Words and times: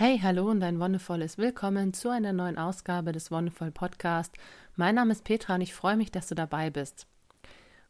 Hey, 0.00 0.20
hallo 0.22 0.48
und 0.48 0.62
ein 0.62 0.78
wundervolles 0.78 1.38
Willkommen 1.38 1.92
zu 1.92 2.08
einer 2.08 2.32
neuen 2.32 2.56
Ausgabe 2.56 3.10
des 3.10 3.32
Wonderful 3.32 3.72
Podcast. 3.72 4.32
Mein 4.76 4.94
Name 4.94 5.10
ist 5.10 5.24
Petra 5.24 5.56
und 5.56 5.60
ich 5.60 5.74
freue 5.74 5.96
mich, 5.96 6.12
dass 6.12 6.28
du 6.28 6.36
dabei 6.36 6.70
bist. 6.70 7.08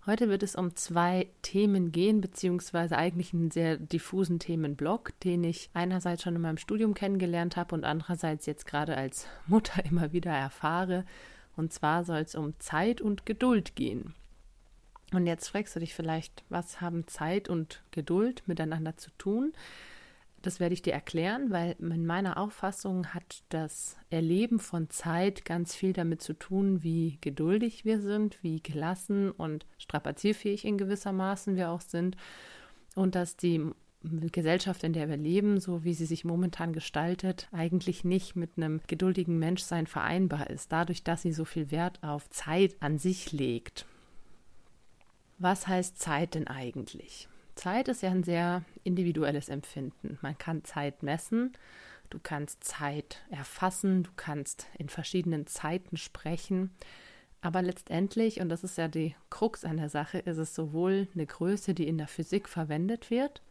Heute 0.06 0.30
wird 0.30 0.42
es 0.42 0.56
um 0.56 0.74
zwei 0.74 1.28
Themen 1.42 1.92
gehen, 1.92 2.22
beziehungsweise 2.22 2.96
eigentlich 2.96 3.34
einen 3.34 3.50
sehr 3.50 3.76
diffusen 3.76 4.38
Themenblock, 4.38 5.20
den 5.20 5.44
ich 5.44 5.68
einerseits 5.74 6.22
schon 6.22 6.34
in 6.34 6.40
meinem 6.40 6.56
Studium 6.56 6.94
kennengelernt 6.94 7.58
habe 7.58 7.74
und 7.74 7.84
andererseits 7.84 8.46
jetzt 8.46 8.64
gerade 8.64 8.96
als 8.96 9.26
Mutter 9.46 9.84
immer 9.90 10.10
wieder 10.10 10.32
erfahre. 10.32 11.04
Und 11.56 11.74
zwar 11.74 12.06
soll 12.06 12.20
es 12.20 12.34
um 12.34 12.58
Zeit 12.58 13.02
und 13.02 13.26
Geduld 13.26 13.76
gehen. 13.76 14.14
Und 15.12 15.26
jetzt 15.26 15.48
fragst 15.48 15.76
du 15.76 15.80
dich 15.80 15.94
vielleicht, 15.94 16.42
was 16.48 16.80
haben 16.80 17.06
Zeit 17.06 17.50
und 17.50 17.82
Geduld 17.90 18.44
miteinander 18.46 18.96
zu 18.96 19.10
tun? 19.18 19.52
Das 20.42 20.60
werde 20.60 20.72
ich 20.72 20.82
dir 20.82 20.92
erklären, 20.92 21.50
weil 21.50 21.74
in 21.80 22.06
meiner 22.06 22.36
Auffassung 22.36 23.08
hat 23.08 23.42
das 23.48 23.96
Erleben 24.08 24.60
von 24.60 24.88
Zeit 24.88 25.44
ganz 25.44 25.74
viel 25.74 25.92
damit 25.92 26.22
zu 26.22 26.32
tun, 26.32 26.82
wie 26.82 27.18
geduldig 27.20 27.84
wir 27.84 28.00
sind, 28.00 28.38
wie 28.42 28.62
gelassen 28.62 29.32
und 29.32 29.66
strapazierfähig 29.78 30.64
in 30.64 30.78
gewisser 30.78 31.12
Maßen 31.12 31.56
wir 31.56 31.70
auch 31.70 31.80
sind 31.80 32.16
und 32.94 33.16
dass 33.16 33.36
die 33.36 33.72
Gesellschaft, 34.02 34.84
in 34.84 34.92
der 34.92 35.08
wir 35.08 35.16
leben, 35.16 35.58
so 35.58 35.82
wie 35.82 35.92
sie 35.92 36.06
sich 36.06 36.24
momentan 36.24 36.72
gestaltet, 36.72 37.48
eigentlich 37.50 38.04
nicht 38.04 38.36
mit 38.36 38.50
einem 38.56 38.80
geduldigen 38.86 39.40
Menschsein 39.40 39.88
vereinbar 39.88 40.50
ist, 40.50 40.70
dadurch, 40.70 41.02
dass 41.02 41.22
sie 41.22 41.32
so 41.32 41.44
viel 41.44 41.72
Wert 41.72 42.00
auf 42.02 42.30
Zeit 42.30 42.76
an 42.78 42.98
sich 42.98 43.32
legt. 43.32 43.86
Was 45.38 45.66
heißt 45.66 45.98
Zeit 45.98 46.34
denn 46.34 46.46
eigentlich? 46.46 47.28
Zeit 47.58 47.88
ist 47.88 48.02
ja 48.02 48.10
ein 48.10 48.22
sehr 48.22 48.62
individuelles 48.84 49.48
Empfinden. 49.48 50.16
Man 50.22 50.38
kann 50.38 50.64
Zeit 50.64 51.02
messen, 51.02 51.52
du 52.08 52.18
kannst 52.22 52.62
Zeit 52.62 53.20
erfassen, 53.30 54.04
du 54.04 54.10
kannst 54.14 54.66
in 54.78 54.88
verschiedenen 54.88 55.46
Zeiten 55.46 55.96
sprechen. 55.96 56.70
Aber 57.40 57.60
letztendlich, 57.60 58.40
und 58.40 58.48
das 58.48 58.62
ist 58.62 58.78
ja 58.78 58.86
die 58.86 59.14
Krux 59.28 59.64
an 59.64 59.76
der 59.76 59.88
Sache, 59.88 60.18
ist 60.18 60.38
es 60.38 60.54
sowohl 60.54 61.08
eine 61.14 61.26
Größe, 61.26 61.74
die 61.74 61.88
in 61.88 61.98
der 61.98 62.08
Physik 62.08 62.48
verwendet 62.48 63.10
wird, 63.10 63.42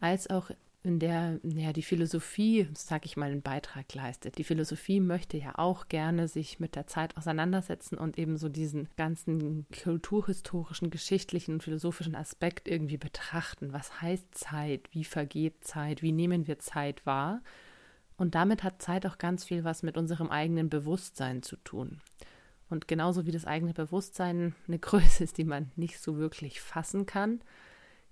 als 0.00 0.28
auch 0.28 0.50
in 0.84 0.98
der 0.98 1.40
ja, 1.42 1.72
die 1.72 1.82
Philosophie, 1.82 2.68
sag 2.74 3.06
ich 3.06 3.16
mal, 3.16 3.30
einen 3.30 3.40
Beitrag 3.40 3.92
leistet. 3.94 4.36
Die 4.36 4.44
Philosophie 4.44 5.00
möchte 5.00 5.38
ja 5.38 5.54
auch 5.56 5.88
gerne 5.88 6.28
sich 6.28 6.60
mit 6.60 6.76
der 6.76 6.86
Zeit 6.86 7.16
auseinandersetzen 7.16 7.96
und 7.96 8.18
eben 8.18 8.36
so 8.36 8.50
diesen 8.50 8.88
ganzen 8.96 9.66
kulturhistorischen, 9.82 10.90
geschichtlichen 10.90 11.54
und 11.54 11.62
philosophischen 11.62 12.14
Aspekt 12.14 12.68
irgendwie 12.68 12.98
betrachten. 12.98 13.72
Was 13.72 14.02
heißt 14.02 14.26
Zeit? 14.34 14.90
Wie 14.92 15.04
vergeht 15.04 15.64
Zeit? 15.64 16.02
Wie 16.02 16.12
nehmen 16.12 16.46
wir 16.46 16.58
Zeit 16.58 17.06
wahr? 17.06 17.40
Und 18.18 18.34
damit 18.34 18.62
hat 18.62 18.82
Zeit 18.82 19.06
auch 19.06 19.16
ganz 19.16 19.42
viel 19.42 19.64
was 19.64 19.82
mit 19.82 19.96
unserem 19.96 20.28
eigenen 20.28 20.68
Bewusstsein 20.68 21.42
zu 21.42 21.56
tun. 21.56 22.02
Und 22.68 22.88
genauso 22.88 23.24
wie 23.24 23.32
das 23.32 23.46
eigene 23.46 23.72
Bewusstsein 23.72 24.54
eine 24.68 24.78
Größe 24.80 25.24
ist, 25.24 25.38
die 25.38 25.44
man 25.44 25.70
nicht 25.76 25.98
so 25.98 26.18
wirklich 26.18 26.60
fassen 26.60 27.06
kann, 27.06 27.40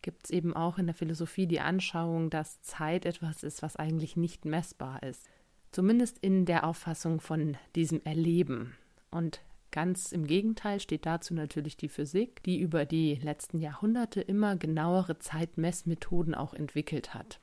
gibt 0.03 0.25
es 0.25 0.31
eben 0.31 0.55
auch 0.55 0.79
in 0.79 0.87
der 0.87 0.95
Philosophie 0.95 1.47
die 1.47 1.61
Anschauung, 1.61 2.29
dass 2.29 2.61
Zeit 2.61 3.07
etwas 3.07 3.43
ist, 3.43 3.63
was 3.63 3.77
eigentlich 3.77 4.17
nicht 4.17 4.45
messbar 4.45 5.03
ist. 5.03 5.29
Zumindest 5.71 6.19
in 6.19 6.45
der 6.45 6.65
Auffassung 6.65 7.21
von 7.21 7.57
diesem 7.75 8.03
Erleben. 8.05 8.75
Und 9.11 9.41
ganz 9.71 10.13
im 10.13 10.27
Gegenteil 10.27 10.81
steht 10.81 11.07
dazu 11.07 11.33
natürlich 11.33 11.77
die 11.77 11.89
Physik, 11.89 12.43
die 12.43 12.61
über 12.61 12.85
die 12.85 13.15
letzten 13.15 13.59
Jahrhunderte 13.59 14.21
immer 14.21 14.57
genauere 14.57 15.19
Zeitmessmethoden 15.19 16.35
auch 16.35 16.53
entwickelt 16.53 17.15
hat. 17.15 17.41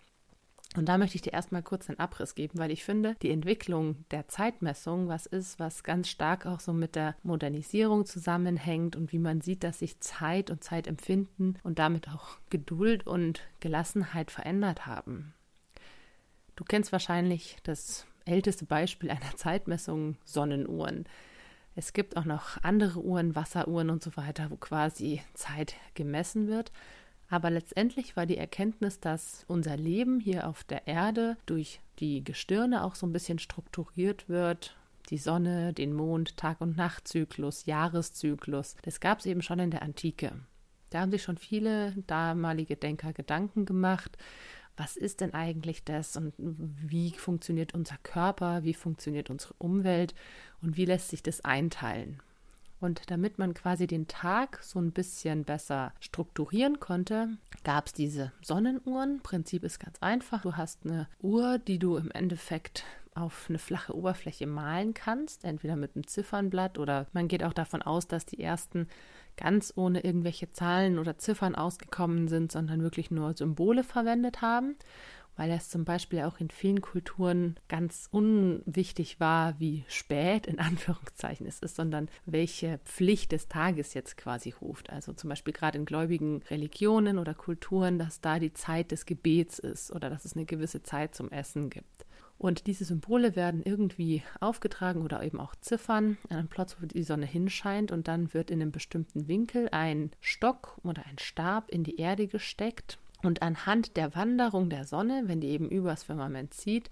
Und 0.76 0.88
da 0.88 1.00
möchte 1.00 1.16
ich 1.16 1.24
dir 1.24 1.34
erstmal 1.34 1.64
kurz 1.64 1.90
einen 1.90 2.00
Abriss 2.00 2.36
geben, 2.36 2.60
weil 2.60 2.70
ich 2.70 2.84
finde, 2.84 3.16
die 3.24 3.32
Entwicklung 3.32 4.06
der 4.12 4.28
Zeitmessung 4.28 5.08
was 5.08 5.26
ist, 5.26 5.60
was 5.60 5.84
ganz 5.84 6.10
stark 6.10 6.46
auch 6.46 6.60
so 6.60 6.74
mit 6.74 6.96
der 6.96 7.16
Modernisierung 7.24 8.06
zusammenhängt 8.06 8.96
und 8.96 9.12
wie 9.12 9.18
man 9.18 9.42
sieht, 9.42 9.64
dass 9.64 9.80
sich 9.80 10.00
Zeit 10.00 10.52
und 10.52 10.64
Zeitempfinden 10.64 11.58
und 11.64 11.80
damit 11.80 12.08
auch 12.10 12.38
Geduld 12.52 13.08
und 13.08 13.42
Gelassenheit 13.62 14.30
verändert 14.30 14.86
haben. 14.86 15.34
Du 16.56 16.64
kennst 16.64 16.92
wahrscheinlich 16.92 17.58
das 17.64 18.06
älteste 18.26 18.66
Beispiel 18.66 19.10
einer 19.10 19.36
Zeitmessung 19.38 20.18
Sonnenuhren. 20.24 21.06
Es 21.76 21.94
gibt 21.94 22.16
auch 22.16 22.26
noch 22.26 22.62
andere 22.62 23.02
Uhren, 23.02 23.36
Wasseruhren 23.36 23.90
und 23.90 24.04
so 24.04 24.16
weiter, 24.18 24.52
wo 24.52 24.58
quasi 24.58 25.22
Zeit 25.34 25.76
gemessen 25.96 26.48
wird. 26.48 26.72
Aber 27.30 27.52
letztendlich 27.52 28.16
war 28.16 28.26
die 28.26 28.38
Erkenntnis, 28.38 29.00
dass 29.00 29.46
unser 29.48 29.78
Leben 29.78 30.20
hier 30.20 30.48
auf 30.48 30.64
der 30.64 30.88
Erde 30.88 31.38
durch 31.46 31.80
die 32.00 32.24
Gestirne 32.24 32.84
auch 32.84 32.96
so 32.96 33.06
ein 33.06 33.14
bisschen 33.14 33.38
strukturiert 33.38 34.28
wird. 34.30 34.76
Die 35.10 35.18
Sonne, 35.18 35.74
den 35.74 35.94
Mond, 35.94 36.38
Tag- 36.38 36.62
und 36.62 36.76
Nachtzyklus, 36.76 37.66
Jahreszyklus. 37.66 38.76
Das 38.82 39.00
gab 39.00 39.20
es 39.20 39.26
eben 39.26 39.42
schon 39.42 39.60
in 39.60 39.72
der 39.72 39.84
Antike. 39.84 40.34
Da 40.90 41.02
haben 41.02 41.12
sich 41.12 41.22
schon 41.22 41.38
viele 41.38 41.94
damalige 42.08 42.76
Denker 42.76 43.14
Gedanken 43.14 43.66
gemacht. 43.66 44.18
Was 44.76 44.98
ist 44.98 45.22
denn 45.22 45.34
eigentlich 45.34 45.84
das 45.84 46.16
und 46.16 46.34
wie 46.38 47.12
funktioniert 47.12 47.74
unser 47.74 47.98
Körper, 48.02 48.64
wie 48.64 48.74
funktioniert 48.74 49.30
unsere 49.30 49.54
Umwelt 49.58 50.16
und 50.62 50.78
wie 50.78 50.86
lässt 50.86 51.10
sich 51.10 51.22
das 51.22 51.44
einteilen? 51.44 52.22
Und 52.80 53.12
damit 53.12 53.38
man 53.38 53.54
quasi 53.54 53.88
den 53.88 54.08
Tag 54.08 54.64
so 54.64 54.80
ein 54.80 54.92
bisschen 54.92 55.44
besser 55.44 55.94
strukturieren 56.00 56.80
konnte, 56.80 57.38
gab 57.64 57.88
es 57.88 57.94
diese 57.94 58.32
Sonnenuhren. 58.42 59.22
Prinzip 59.22 59.64
ist 59.64 59.80
ganz 59.80 59.98
einfach. 60.02 60.42
Du 60.42 60.56
hast 60.56 60.86
eine 60.86 61.08
Uhr, 61.22 61.58
die 61.58 61.78
du 61.78 61.98
im 61.98 62.10
Endeffekt 62.12 62.86
auf 63.16 63.48
eine 63.50 63.60
flache 63.60 63.96
Oberfläche 63.96 64.48
malen 64.48 64.94
kannst, 64.94 65.44
entweder 65.44 65.76
mit 65.76 65.96
einem 65.96 66.08
Ziffernblatt 66.08 66.78
oder 66.78 67.08
man 67.12 67.28
geht 67.28 67.44
auch 67.44 67.54
davon 67.54 67.82
aus, 67.82 68.08
dass 68.08 68.26
die 68.26 68.40
ersten 68.42 68.88
ganz 69.36 69.74
ohne 69.76 70.04
irgendwelche 70.04 70.52
Zahlen 70.52 71.00
oder 71.00 71.18
Ziffern 71.18 71.56
ausgekommen 71.56 72.28
sind, 72.28 72.52
sondern 72.52 72.82
wirklich 72.82 73.10
nur 73.12 73.36
Symbole 73.36 73.84
verwendet 73.84 74.42
haben 74.42 74.76
weil 75.40 75.52
es 75.52 75.70
zum 75.70 75.86
Beispiel 75.86 76.24
auch 76.24 76.42
in 76.42 76.50
vielen 76.50 76.82
Kulturen 76.82 77.56
ganz 77.70 78.10
unwichtig 78.12 79.22
war, 79.22 79.58
wie 79.58 79.86
spät 79.88 80.46
in 80.48 80.60
Anführungszeichen 80.60 81.48
es 81.48 81.60
ist, 81.60 81.78
sondern 81.78 82.10
welche 82.26 82.80
Pflicht 82.80 83.32
des 83.32 83.48
Tages 83.48 83.94
jetzt 83.94 84.18
quasi 84.18 84.54
ruft. 84.62 84.90
Also 84.90 85.14
zum 85.14 85.30
Beispiel 85.30 85.54
gerade 85.54 85.78
in 85.78 85.86
gläubigen 85.86 86.44
Religionen 86.50 87.18
oder 87.18 87.34
Kulturen, 87.34 87.98
dass 87.98 88.20
da 88.20 88.38
die 88.38 88.52
Zeit 88.52 88.92
des 88.92 89.06
Gebets 89.06 89.60
ist 89.60 89.94
oder 89.94 90.10
dass 90.10 90.26
es 90.26 90.36
eine 90.36 90.44
gewisse 90.44 90.84
Zeit 90.84 91.16
zum 91.16 91.32
Essen 91.32 91.70
gibt. 91.70 92.06
Und 92.38 92.68
diese 92.68 92.84
Symbole 92.84 93.38
werden 93.38 93.64
irgendwie 93.64 94.24
aufgetragen 94.42 95.04
oder 95.04 95.24
eben 95.24 95.40
auch 95.40 95.56
Ziffern 95.62 96.18
an 96.28 96.38
einem 96.38 96.48
Platz, 96.50 96.76
wo 96.82 96.86
die 96.86 97.04
Sonne 97.04 97.26
hinscheint. 97.26 97.94
Und 97.94 98.10
dann 98.10 98.34
wird 98.34 98.52
in 98.52 98.62
einem 98.62 98.74
bestimmten 98.74 99.30
Winkel 99.30 99.70
ein 99.72 100.12
Stock 100.20 100.78
oder 100.84 101.06
ein 101.06 101.18
Stab 101.18 101.70
in 101.70 101.86
die 101.86 101.96
Erde 101.96 102.28
gesteckt. 102.28 102.98
Und 103.24 103.42
anhand 103.42 103.98
der 103.98 104.16
Wanderung 104.16 104.70
der 104.70 104.86
Sonne, 104.86 105.24
wenn 105.26 105.42
die 105.42 105.50
eben 105.50 105.70
übers 105.70 106.04
Firmament 106.04 106.54
zieht, 106.54 106.90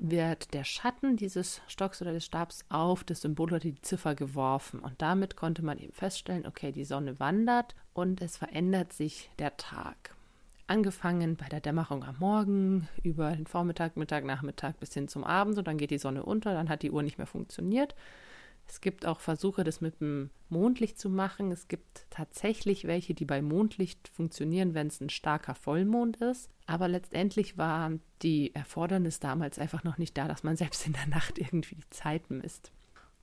wird 0.00 0.54
der 0.54 0.64
Schatten 0.64 1.16
dieses 1.16 1.60
Stocks 1.66 2.00
oder 2.00 2.12
des 2.12 2.24
Stabs 2.24 2.64
auf 2.70 3.04
das 3.04 3.20
Symbol 3.20 3.50
oder 3.50 3.60
die 3.60 3.80
Ziffer 3.82 4.14
geworfen. 4.14 4.80
Und 4.80 5.02
damit 5.02 5.36
konnte 5.36 5.62
man 5.62 5.78
eben 5.78 5.92
feststellen, 5.92 6.46
okay, 6.46 6.72
die 6.72 6.84
Sonne 6.84 7.20
wandert 7.20 7.74
und 7.92 8.22
es 8.22 8.38
verändert 8.38 8.94
sich 8.94 9.30
der 9.38 9.58
Tag. 9.58 10.14
Angefangen 10.66 11.36
bei 11.36 11.48
der 11.48 11.60
Dämmerung 11.60 12.04
am 12.04 12.16
Morgen, 12.18 12.88
über 13.02 13.32
den 13.32 13.46
Vormittag, 13.46 13.96
Mittag, 13.96 14.24
Nachmittag 14.24 14.80
bis 14.80 14.94
hin 14.94 15.08
zum 15.08 15.24
Abend 15.24 15.58
und 15.58 15.66
dann 15.66 15.76
geht 15.76 15.90
die 15.90 15.98
Sonne 15.98 16.22
unter, 16.22 16.54
dann 16.54 16.70
hat 16.70 16.82
die 16.82 16.92
Uhr 16.92 17.02
nicht 17.02 17.18
mehr 17.18 17.26
funktioniert. 17.26 17.94
Es 18.70 18.80
gibt 18.80 19.04
auch 19.04 19.18
Versuche, 19.18 19.64
das 19.64 19.80
mit 19.80 20.00
dem 20.00 20.30
Mondlicht 20.48 20.96
zu 20.96 21.10
machen. 21.10 21.50
Es 21.50 21.66
gibt 21.66 22.06
tatsächlich 22.08 22.86
welche, 22.86 23.14
die 23.14 23.24
bei 23.24 23.42
Mondlicht 23.42 24.06
funktionieren, 24.06 24.74
wenn 24.74 24.86
es 24.86 25.00
ein 25.00 25.10
starker 25.10 25.56
Vollmond 25.56 26.18
ist. 26.18 26.48
Aber 26.66 26.86
letztendlich 26.86 27.58
war 27.58 27.90
die 28.22 28.54
Erfordernis 28.54 29.18
damals 29.18 29.58
einfach 29.58 29.82
noch 29.82 29.98
nicht 29.98 30.16
da, 30.16 30.28
dass 30.28 30.44
man 30.44 30.56
selbst 30.56 30.86
in 30.86 30.92
der 30.92 31.08
Nacht 31.08 31.38
irgendwie 31.38 31.74
die 31.74 31.90
Zeit 31.90 32.30
misst. 32.30 32.70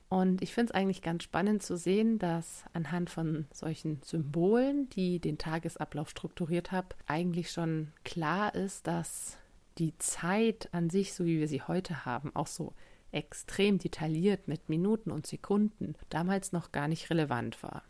Und 0.10 0.42
ich 0.42 0.54
finde 0.54 0.72
es 0.72 0.76
eigentlich 0.76 1.02
ganz 1.02 1.24
spannend 1.24 1.64
zu 1.64 1.78
sehen, 1.78 2.20
dass 2.20 2.64
anhand 2.74 3.10
von 3.10 3.46
solchen 3.54 4.02
Symbolen, 4.04 4.90
die 4.90 5.20
den 5.20 5.38
Tagesablauf 5.38 6.10
strukturiert 6.10 6.72
haben, 6.74 6.90
eigentlich 7.08 7.52
schon 7.52 7.94
klar 8.04 8.54
ist, 8.54 8.88
dass 8.88 9.38
die 9.78 9.98
Zeit 9.98 10.70
an 10.74 10.90
sich, 10.90 11.14
so 11.14 11.26
wie 11.26 11.40
wir 11.40 11.48
sie 11.48 11.62
heute 11.62 12.06
haben, 12.06 12.36
auch 12.36 12.48
so 12.48 12.74
extrem 13.12 13.78
detailliert 13.78 14.48
mit 14.48 14.70
Minuten 14.70 15.12
und 15.12 15.28
Sekunden 15.28 15.96
damals 16.10 16.52
noch 16.52 16.72
gar 16.72 16.88
nicht 16.88 17.10
relevant 17.10 17.62
war. 17.64 17.84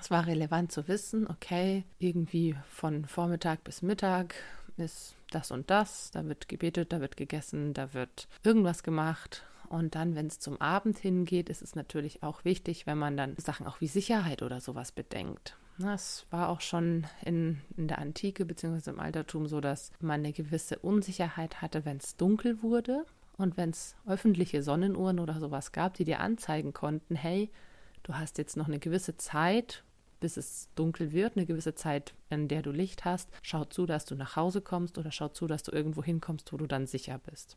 Es 0.00 0.10
war 0.10 0.26
relevant 0.26 0.72
zu 0.72 0.88
wissen, 0.88 1.28
okay, 1.28 1.84
irgendwie 1.98 2.56
von 2.68 3.04
Vormittag 3.04 3.62
bis 3.64 3.82
Mittag 3.82 4.34
ist 4.76 5.14
das 5.30 5.50
und 5.50 5.70
das, 5.70 6.10
da 6.10 6.24
wird 6.26 6.48
gebetet, 6.48 6.92
da 6.92 7.00
wird 7.00 7.16
gegessen, 7.16 7.74
da 7.74 7.94
wird 7.94 8.28
irgendwas 8.42 8.82
gemacht. 8.82 9.44
Und 9.68 9.94
dann, 9.94 10.14
wenn 10.14 10.26
es 10.26 10.38
zum 10.38 10.60
Abend 10.60 10.98
hingeht, 10.98 11.48
ist 11.48 11.62
es 11.62 11.74
natürlich 11.74 12.22
auch 12.22 12.44
wichtig, 12.44 12.86
wenn 12.86 12.98
man 12.98 13.16
dann 13.16 13.36
Sachen 13.36 13.66
auch 13.66 13.80
wie 13.80 13.88
Sicherheit 13.88 14.42
oder 14.42 14.60
sowas 14.60 14.92
bedenkt. 14.92 15.56
Es 15.78 16.26
war 16.30 16.48
auch 16.48 16.60
schon 16.60 17.06
in, 17.24 17.60
in 17.76 17.88
der 17.88 17.98
Antike 17.98 18.44
bzw. 18.44 18.90
im 18.90 19.00
Altertum 19.00 19.46
so, 19.46 19.60
dass 19.60 19.90
man 20.00 20.20
eine 20.20 20.32
gewisse 20.32 20.78
Unsicherheit 20.78 21.62
hatte, 21.62 21.84
wenn 21.84 21.96
es 21.96 22.16
dunkel 22.16 22.62
wurde 22.62 23.04
und 23.36 23.56
wenn 23.56 23.70
es 23.70 23.96
öffentliche 24.06 24.62
Sonnenuhren 24.62 25.18
oder 25.18 25.40
sowas 25.40 25.72
gab, 25.72 25.94
die 25.94 26.04
dir 26.04 26.20
anzeigen 26.20 26.72
konnten, 26.72 27.16
hey, 27.16 27.50
du 28.02 28.14
hast 28.14 28.38
jetzt 28.38 28.56
noch 28.56 28.68
eine 28.68 28.78
gewisse 28.78 29.16
Zeit, 29.16 29.82
bis 30.20 30.36
es 30.36 30.68
dunkel 30.74 31.12
wird, 31.12 31.36
eine 31.36 31.46
gewisse 31.46 31.74
Zeit, 31.74 32.14
in 32.30 32.48
der 32.48 32.62
du 32.62 32.70
Licht 32.70 33.04
hast. 33.04 33.28
Schau 33.42 33.64
zu, 33.64 33.86
dass 33.86 34.04
du 34.04 34.14
nach 34.14 34.36
Hause 34.36 34.60
kommst 34.60 34.96
oder 34.98 35.10
schau 35.10 35.28
zu, 35.28 35.46
dass 35.46 35.62
du 35.62 35.72
irgendwo 35.72 36.02
hinkommst, 36.02 36.52
wo 36.52 36.56
du 36.56 36.66
dann 36.66 36.86
sicher 36.86 37.18
bist. 37.18 37.56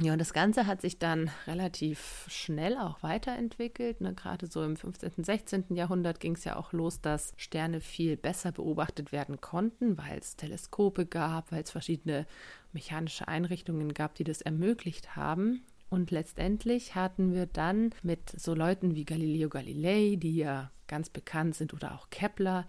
Ja, 0.00 0.12
und 0.12 0.20
das 0.20 0.32
Ganze 0.32 0.66
hat 0.66 0.80
sich 0.80 0.98
dann 0.98 1.30
relativ 1.46 2.24
schnell 2.28 2.76
auch 2.76 3.02
weiterentwickelt. 3.02 4.00
Ne? 4.00 4.14
Gerade 4.14 4.46
so 4.46 4.62
im 4.62 4.76
15., 4.76 5.24
16. 5.24 5.64
Jahrhundert 5.74 6.20
ging 6.20 6.34
es 6.34 6.44
ja 6.44 6.56
auch 6.56 6.72
los, 6.72 7.00
dass 7.00 7.32
Sterne 7.36 7.80
viel 7.80 8.16
besser 8.16 8.52
beobachtet 8.52 9.10
werden 9.10 9.40
konnten, 9.40 9.98
weil 9.98 10.18
es 10.18 10.36
Teleskope 10.36 11.04
gab, 11.04 11.50
weil 11.50 11.64
es 11.64 11.72
verschiedene 11.72 12.26
mechanische 12.72 13.26
Einrichtungen 13.26 13.92
gab, 13.92 14.14
die 14.14 14.24
das 14.24 14.40
ermöglicht 14.40 15.16
haben. 15.16 15.64
Und 15.90 16.10
letztendlich 16.12 16.94
hatten 16.94 17.32
wir 17.32 17.46
dann 17.46 17.90
mit 18.02 18.30
so 18.38 18.54
Leuten 18.54 18.94
wie 18.94 19.04
Galileo 19.04 19.48
Galilei, 19.48 20.16
die 20.16 20.36
ja 20.36 20.70
ganz 20.86 21.10
bekannt 21.10 21.56
sind, 21.56 21.74
oder 21.74 21.94
auch 21.94 22.08
Kepler, 22.10 22.68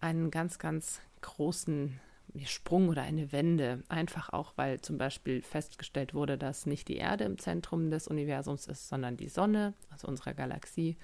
einen 0.00 0.30
ganz, 0.30 0.58
ganz 0.58 1.00
großen 1.20 2.00
Sprung 2.46 2.88
oder 2.88 3.02
eine 3.02 3.32
Wende. 3.32 3.82
Einfach 3.88 4.30
auch, 4.32 4.52
weil 4.56 4.80
zum 4.80 4.98
Beispiel 4.98 5.42
festgestellt 5.42 6.14
wurde, 6.14 6.38
dass 6.38 6.66
nicht 6.66 6.88
die 6.88 6.96
Erde 6.96 7.24
im 7.24 7.38
Zentrum 7.38 7.90
des 7.90 8.08
Universums 8.08 8.66
ist, 8.66 8.88
sondern 8.88 9.16
die 9.16 9.28
Sonne, 9.28 9.74
also 9.90 10.08
unserer 10.08 10.34
Galaxie. 10.34 10.96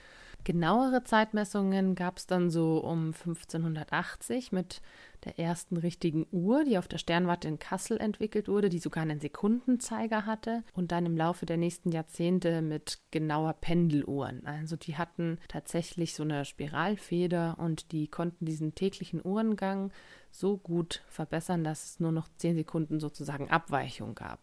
Genauere 0.44 1.04
Zeitmessungen 1.04 1.94
gab 1.94 2.18
es 2.18 2.26
dann 2.26 2.48
so 2.50 2.78
um 2.78 3.12
1580 3.12 4.52
mit 4.52 4.80
der 5.24 5.38
ersten 5.38 5.76
richtigen 5.76 6.26
Uhr, 6.30 6.64
die 6.64 6.78
auf 6.78 6.88
der 6.88 6.98
Sternwarte 6.98 7.48
in 7.48 7.58
Kassel 7.58 7.98
entwickelt 7.98 8.48
wurde, 8.48 8.68
die 8.68 8.78
sogar 8.78 9.02
einen 9.02 9.20
Sekundenzeiger 9.20 10.26
hatte 10.26 10.62
und 10.74 10.92
dann 10.92 11.06
im 11.06 11.16
Laufe 11.16 11.44
der 11.44 11.56
nächsten 11.56 11.90
Jahrzehnte 11.90 12.62
mit 12.62 13.00
genauer 13.10 13.54
Pendeluhren. 13.54 14.46
Also 14.46 14.76
die 14.76 14.96
hatten 14.96 15.38
tatsächlich 15.48 16.14
so 16.14 16.22
eine 16.22 16.44
Spiralfeder 16.44 17.56
und 17.58 17.90
die 17.92 18.06
konnten 18.08 18.44
diesen 18.44 18.74
täglichen 18.74 19.20
Uhrengang 19.24 19.90
so 20.38 20.56
gut 20.56 21.02
verbessern, 21.08 21.64
dass 21.64 21.84
es 21.84 22.00
nur 22.00 22.12
noch 22.12 22.28
zehn 22.36 22.56
Sekunden 22.56 23.00
sozusagen 23.00 23.50
Abweichung 23.50 24.14
gab. 24.14 24.40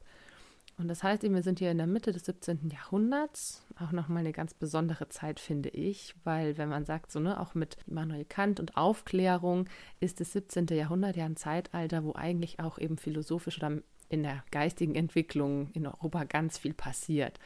Und 0.78 0.90
das 0.90 1.04
heißt 1.04 1.24
wir 1.24 1.44
sind 1.44 1.60
hier 1.60 1.72
in 1.72 1.78
der 1.78 1.88
Mitte 1.88 2.12
des 2.12 2.26
17. 2.26 2.70
Jahrhunderts, 2.70 3.64
auch 3.80 3.94
nochmal 3.94 4.20
eine 4.20 4.34
ganz 4.34 4.54
besondere 4.54 5.08
Zeit, 5.08 5.40
finde 5.40 5.70
ich, 5.70 6.16
weil 6.26 6.58
wenn 6.58 6.68
man 6.68 6.84
sagt, 6.84 7.12
so, 7.12 7.20
ne, 7.22 7.40
auch 7.40 7.56
mit 7.56 7.78
Immanuel 7.88 8.26
Kant 8.26 8.60
und 8.60 8.76
Aufklärung 8.76 9.70
ist 10.02 10.20
das 10.20 10.34
17. 10.34 10.68
Jahrhundert 10.68 11.16
ja 11.16 11.26
ein 11.26 11.38
Zeitalter, 11.38 12.04
wo 12.04 12.14
eigentlich 12.14 12.60
auch 12.60 12.78
eben 12.78 12.98
philosophisch 12.98 13.58
oder 13.58 13.82
in 14.10 14.24
der 14.24 14.44
geistigen 14.52 14.96
Entwicklung 14.96 15.70
in 15.74 15.88
Europa 15.88 16.26
ganz 16.26 16.58
viel 16.58 16.74
passiert. 16.74 17.40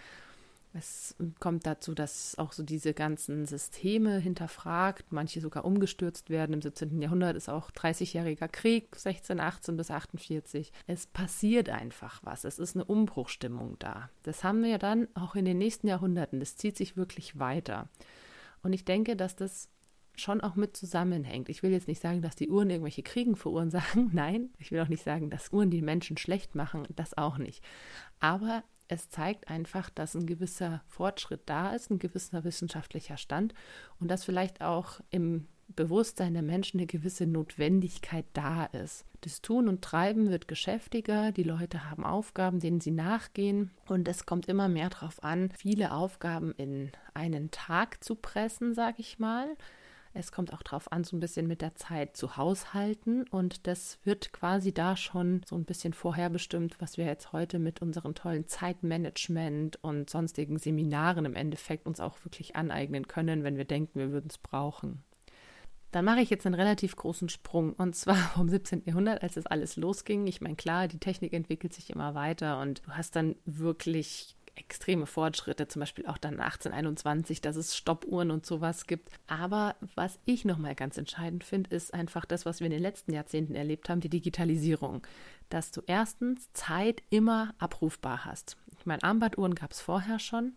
Es 0.73 1.15
kommt 1.39 1.65
dazu, 1.65 1.95
dass 1.95 2.37
auch 2.37 2.51
so 2.51 2.61
diese 2.61 2.93
ganzen 2.93 3.47
Systeme 3.47 4.19
hinterfragt, 4.19 5.11
manche 5.11 5.41
sogar 5.41 5.65
umgestürzt 5.65 6.29
werden. 6.29 6.53
Im 6.53 6.61
17. 6.61 7.01
Jahrhundert 7.01 7.35
ist 7.35 7.49
auch 7.49 7.71
30-jähriger 7.71 8.47
Krieg, 8.47 8.85
1618 8.91 9.77
bis 9.77 9.89
48. 9.89 10.71
Es 10.85 11.07
passiert 11.07 11.69
einfach 11.69 12.21
was. 12.23 12.43
Es 12.43 12.59
ist 12.59 12.75
eine 12.75 12.85
Umbruchstimmung 12.85 13.77
da. 13.79 14.09
Das 14.21 14.43
haben 14.43 14.63
wir 14.63 14.77
dann 14.77 15.07
auch 15.15 15.35
in 15.35 15.45
den 15.45 15.57
nächsten 15.57 15.87
Jahrhunderten. 15.87 16.39
Das 16.39 16.55
zieht 16.55 16.77
sich 16.77 16.95
wirklich 16.95 17.39
weiter. 17.39 17.89
Und 18.61 18.73
ich 18.73 18.85
denke, 18.85 19.15
dass 19.15 19.35
das 19.35 19.69
schon 20.15 20.41
auch 20.41 20.55
mit 20.55 20.77
zusammenhängt. 20.77 21.49
Ich 21.49 21.63
will 21.63 21.71
jetzt 21.71 21.87
nicht 21.87 22.01
sagen, 22.01 22.21
dass 22.21 22.35
die 22.35 22.49
Uhren 22.49 22.69
irgendwelche 22.69 23.03
Kriegen 23.03 23.35
verursachen. 23.35 24.09
Nein, 24.13 24.49
ich 24.59 24.71
will 24.71 24.81
auch 24.81 24.87
nicht 24.87 25.03
sagen, 25.03 25.31
dass 25.31 25.51
Uhren 25.51 25.71
die 25.71 25.81
Menschen 25.81 26.17
schlecht 26.17 26.53
machen. 26.53 26.85
Das 26.95 27.17
auch 27.17 27.39
nicht. 27.39 27.63
Aber 28.19 28.63
es 28.89 29.09
zeigt 29.09 29.49
einfach, 29.49 29.89
dass 29.89 30.15
ein 30.15 30.25
gewisser 30.25 30.81
Fortschritt 30.87 31.41
da 31.45 31.73
ist, 31.73 31.89
ein 31.91 31.99
gewisser 31.99 32.43
wissenschaftlicher 32.43 33.17
Stand 33.17 33.53
und 33.99 34.09
dass 34.09 34.25
vielleicht 34.25 34.61
auch 34.61 34.99
im 35.11 35.47
Bewusstsein 35.75 36.33
der 36.33 36.41
Menschen 36.41 36.79
eine 36.79 36.87
gewisse 36.87 37.27
Notwendigkeit 37.27 38.25
da 38.33 38.65
ist. 38.65 39.05
Das 39.21 39.41
Tun 39.41 39.67
und 39.67 39.83
Treiben 39.83 40.31
wird 40.31 40.47
geschäftiger, 40.47 41.31
die 41.31 41.43
Leute 41.43 41.89
haben 41.89 42.03
Aufgaben, 42.03 42.59
denen 42.59 42.81
sie 42.81 42.91
nachgehen 42.91 43.69
und 43.87 44.07
es 44.07 44.25
kommt 44.25 44.47
immer 44.47 44.67
mehr 44.67 44.89
darauf 44.89 45.23
an, 45.23 45.51
viele 45.55 45.93
Aufgaben 45.93 46.53
in 46.57 46.91
einen 47.13 47.51
Tag 47.51 48.03
zu 48.03 48.15
pressen, 48.15 48.73
sage 48.73 48.97
ich 48.99 49.19
mal. 49.19 49.55
Es 50.13 50.31
kommt 50.31 50.53
auch 50.53 50.63
darauf 50.63 50.91
an, 50.91 51.03
so 51.03 51.15
ein 51.15 51.19
bisschen 51.19 51.47
mit 51.47 51.61
der 51.61 51.75
Zeit 51.75 52.17
zu 52.17 52.35
haushalten. 52.35 53.27
Und 53.29 53.67
das 53.67 53.99
wird 54.03 54.33
quasi 54.33 54.73
da 54.73 54.97
schon 54.97 55.41
so 55.45 55.55
ein 55.55 55.65
bisschen 55.65 55.93
vorherbestimmt, 55.93 56.81
was 56.81 56.97
wir 56.97 57.05
jetzt 57.05 57.31
heute 57.31 57.59
mit 57.59 57.81
unseren 57.81 58.15
tollen 58.15 58.47
Zeitmanagement 58.47 59.83
und 59.83 60.09
sonstigen 60.09 60.57
Seminaren 60.57 61.25
im 61.25 61.35
Endeffekt 61.35 61.85
uns 61.85 61.99
auch 61.99 62.23
wirklich 62.25 62.55
aneignen 62.55 63.07
können, 63.07 63.43
wenn 63.43 63.57
wir 63.57 63.65
denken, 63.65 63.99
wir 63.99 64.11
würden 64.11 64.29
es 64.29 64.39
brauchen. 64.39 65.03
Dann 65.91 66.05
mache 66.05 66.21
ich 66.21 66.29
jetzt 66.29 66.45
einen 66.45 66.53
relativ 66.55 66.95
großen 66.95 67.29
Sprung 67.29 67.73
und 67.73 67.95
zwar 67.95 68.15
vom 68.35 68.49
17. 68.49 68.83
Jahrhundert, 68.85 69.23
als 69.23 69.35
das 69.35 69.45
alles 69.45 69.75
losging. 69.75 70.27
Ich 70.27 70.41
meine, 70.41 70.55
klar, 70.55 70.87
die 70.87 70.99
Technik 70.99 71.33
entwickelt 71.33 71.73
sich 71.73 71.89
immer 71.89 72.13
weiter 72.13 72.61
und 72.61 72.85
du 72.85 72.91
hast 72.91 73.15
dann 73.15 73.35
wirklich 73.45 74.35
extreme 74.59 75.05
Fortschritte, 75.05 75.67
zum 75.67 75.79
Beispiel 75.79 76.05
auch 76.05 76.17
dann 76.17 76.39
1821, 76.39 77.41
dass 77.41 77.55
es 77.55 77.75
Stoppuhren 77.75 78.31
und 78.31 78.45
sowas 78.45 78.85
gibt. 78.85 79.09
Aber 79.27 79.75
was 79.95 80.19
ich 80.25 80.45
nochmal 80.45 80.75
ganz 80.75 80.97
entscheidend 80.97 81.43
finde, 81.43 81.75
ist 81.75 81.93
einfach 81.93 82.25
das, 82.25 82.45
was 82.45 82.59
wir 82.59 82.67
in 82.67 82.71
den 82.71 82.81
letzten 82.81 83.13
Jahrzehnten 83.13 83.55
erlebt 83.55 83.89
haben, 83.89 84.01
die 84.01 84.09
Digitalisierung. 84.09 85.05
Dass 85.49 85.71
du 85.71 85.81
erstens 85.87 86.51
Zeit 86.53 87.01
immer 87.09 87.53
abrufbar 87.57 88.25
hast. 88.25 88.57
Ich 88.77 88.85
meine, 88.85 89.03
Armbanduhren 89.03 89.55
gab 89.55 89.71
es 89.71 89.81
vorher 89.81 90.19
schon, 90.19 90.53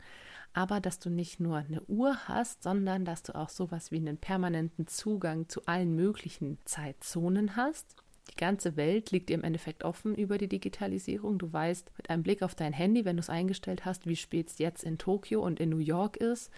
aber 0.52 0.81
dass 0.81 0.99
du 0.99 1.08
nicht 1.08 1.40
nur 1.40 1.58
eine 1.58 1.82
Uhr 1.82 2.16
hast, 2.28 2.62
sondern 2.62 3.04
dass 3.04 3.22
du 3.22 3.34
auch 3.34 3.49
sowas 3.49 3.90
wie 3.90 3.96
einen 3.96 4.19
permanenten 4.19 4.87
Zugang 4.87 5.49
zu 5.49 5.64
allen 5.66 5.94
möglichen 5.96 6.58
Zeitzonen 6.64 7.56
hast 7.56 8.01
die 8.31 8.37
ganze 8.37 8.77
Welt 8.77 9.11
liegt 9.11 9.29
dir 9.29 9.35
im 9.35 9.45
Endeffekt 9.45 9.85
offen 9.85 10.15
über 10.15 10.39
die 10.39 10.49
Digitalisierung. 10.49 11.39
Du 11.39 11.53
weißt 11.53 11.91
mit 11.97 12.11
einem 12.11 12.23
Blick 12.23 12.43
auf 12.43 12.55
dein 12.55 12.73
Handy, 12.73 13.05
wenn 13.05 13.17
du 13.17 13.21
es 13.21 13.31
eingestellt 13.31 13.85
hast, 13.85 14.07
wie 14.07 14.17
spät 14.17 14.49
es 14.49 14.59
jetzt 14.59 14.85
in 14.85 14.99
Tokio 14.99 15.43
und 15.43 15.61
in 15.61 15.71
New 15.71 15.79
York 15.79 16.17
ist. 16.17 16.51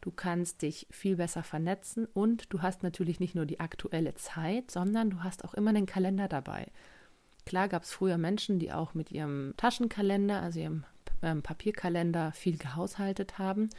Du 0.00 0.12
kannst 0.12 0.62
dich 0.62 0.86
viel 0.90 1.16
besser 1.16 1.42
vernetzen 1.42 2.06
und 2.14 2.52
du 2.52 2.62
hast 2.62 2.82
natürlich 2.82 3.18
nicht 3.18 3.34
nur 3.34 3.46
die 3.46 3.58
aktuelle 3.58 4.14
Zeit, 4.14 4.70
sondern 4.70 5.10
du 5.10 5.24
hast 5.24 5.44
auch 5.44 5.54
immer 5.54 5.70
einen 5.70 5.86
Kalender 5.86 6.28
dabei. 6.28 6.68
Klar 7.46 7.68
gab 7.68 7.82
es 7.82 7.92
früher 7.92 8.18
Menschen, 8.18 8.58
die 8.58 8.72
auch 8.72 8.94
mit 8.94 9.10
ihrem 9.10 9.54
Taschenkalender, 9.56 10.40
also 10.40 10.60
ihrem 10.60 10.84
ähm, 11.22 11.42
Papierkalender, 11.42 12.30
viel 12.32 12.58
gehaushaltet 12.58 13.38
haben. 13.38 13.70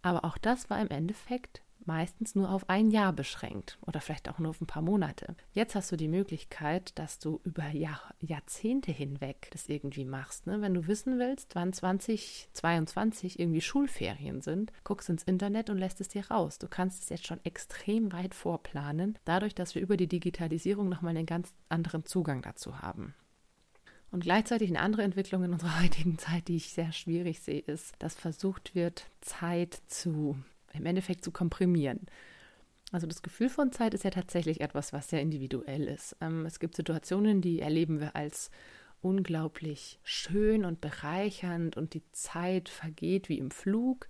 Aber 0.00 0.24
auch 0.24 0.38
das 0.38 0.70
war 0.70 0.80
im 0.80 0.88
Endeffekt 0.88 1.60
meistens 1.86 2.34
nur 2.34 2.50
auf 2.50 2.68
ein 2.68 2.90
Jahr 2.90 3.12
beschränkt 3.12 3.78
oder 3.86 4.00
vielleicht 4.00 4.28
auch 4.28 4.38
nur 4.38 4.50
auf 4.50 4.60
ein 4.60 4.66
paar 4.66 4.82
Monate. 4.82 5.36
Jetzt 5.52 5.74
hast 5.74 5.90
du 5.92 5.96
die 5.96 6.08
Möglichkeit, 6.08 6.98
dass 6.98 7.18
du 7.18 7.40
über 7.44 7.68
Jahr, 7.68 8.14
Jahrzehnte 8.20 8.92
hinweg 8.92 9.48
das 9.52 9.68
irgendwie 9.68 10.04
machst. 10.04 10.46
Ne? 10.46 10.60
Wenn 10.60 10.74
du 10.74 10.86
wissen 10.86 11.18
willst, 11.18 11.54
wann 11.54 11.72
2022 11.72 13.38
irgendwie 13.38 13.60
Schulferien 13.60 14.40
sind, 14.40 14.72
guckst 14.84 15.08
ins 15.08 15.22
Internet 15.22 15.70
und 15.70 15.78
lässt 15.78 16.00
es 16.00 16.08
dir 16.08 16.26
raus. 16.30 16.58
Du 16.58 16.68
kannst 16.68 17.02
es 17.02 17.08
jetzt 17.08 17.26
schon 17.26 17.44
extrem 17.44 18.12
weit 18.12 18.34
vorplanen, 18.34 19.18
dadurch, 19.24 19.54
dass 19.54 19.74
wir 19.74 19.82
über 19.82 19.96
die 19.96 20.08
Digitalisierung 20.08 20.88
nochmal 20.88 21.16
einen 21.16 21.26
ganz 21.26 21.52
anderen 21.68 22.04
Zugang 22.04 22.42
dazu 22.42 22.80
haben. 22.80 23.14
Und 24.10 24.22
gleichzeitig 24.22 24.70
eine 24.70 24.80
andere 24.80 25.02
Entwicklung 25.02 25.44
in 25.44 25.52
unserer 25.52 25.80
heutigen 25.82 26.18
Zeit, 26.18 26.48
die 26.48 26.56
ich 26.56 26.70
sehr 26.70 26.92
schwierig 26.92 27.40
sehe, 27.40 27.60
ist, 27.60 27.94
dass 27.98 28.14
versucht 28.14 28.74
wird, 28.74 29.10
Zeit 29.20 29.80
zu 29.88 30.38
im 30.78 30.86
Endeffekt 30.86 31.24
zu 31.24 31.30
komprimieren. 31.30 32.06
Also 32.92 33.06
das 33.06 33.22
Gefühl 33.22 33.48
von 33.48 33.72
Zeit 33.72 33.94
ist 33.94 34.04
ja 34.04 34.10
tatsächlich 34.10 34.60
etwas, 34.60 34.92
was 34.92 35.08
sehr 35.08 35.20
individuell 35.20 35.84
ist. 35.84 36.16
Ähm, 36.20 36.46
es 36.46 36.60
gibt 36.60 36.76
Situationen, 36.76 37.40
die 37.40 37.60
erleben 37.60 38.00
wir 38.00 38.14
als 38.14 38.50
unglaublich 39.00 39.98
schön 40.02 40.64
und 40.64 40.80
bereichernd 40.80 41.76
und 41.76 41.94
die 41.94 42.02
Zeit 42.12 42.68
vergeht 42.68 43.28
wie 43.28 43.38
im 43.38 43.50
Flug. 43.50 44.08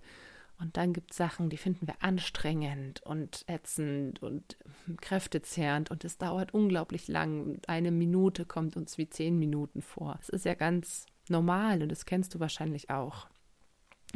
Und 0.59 0.75
dann 0.77 0.93
gibt 0.93 1.11
es 1.11 1.17
Sachen, 1.17 1.49
die 1.49 1.57
finden 1.57 1.85
wir 1.85 2.01
anstrengend 2.01 3.01
und 3.03 3.43
ätzend 3.47 4.23
und 4.23 4.57
kräftezehrend 5.01 5.91
und 5.91 6.03
es 6.03 6.17
dauert 6.17 6.53
unglaublich 6.53 7.07
lang. 7.07 7.59
Eine 7.67 7.91
Minute 7.91 8.45
kommt 8.45 8.75
uns 8.75 8.97
wie 8.97 9.07
zehn 9.07 9.37
Minuten 9.37 9.81
vor. 9.81 10.17
Es 10.19 10.29
ist 10.29 10.45
ja 10.45 10.55
ganz 10.55 11.05
normal 11.29 11.83
und 11.83 11.89
das 11.89 12.05
kennst 12.05 12.33
du 12.33 12.39
wahrscheinlich 12.39 12.89
auch. 12.89 13.27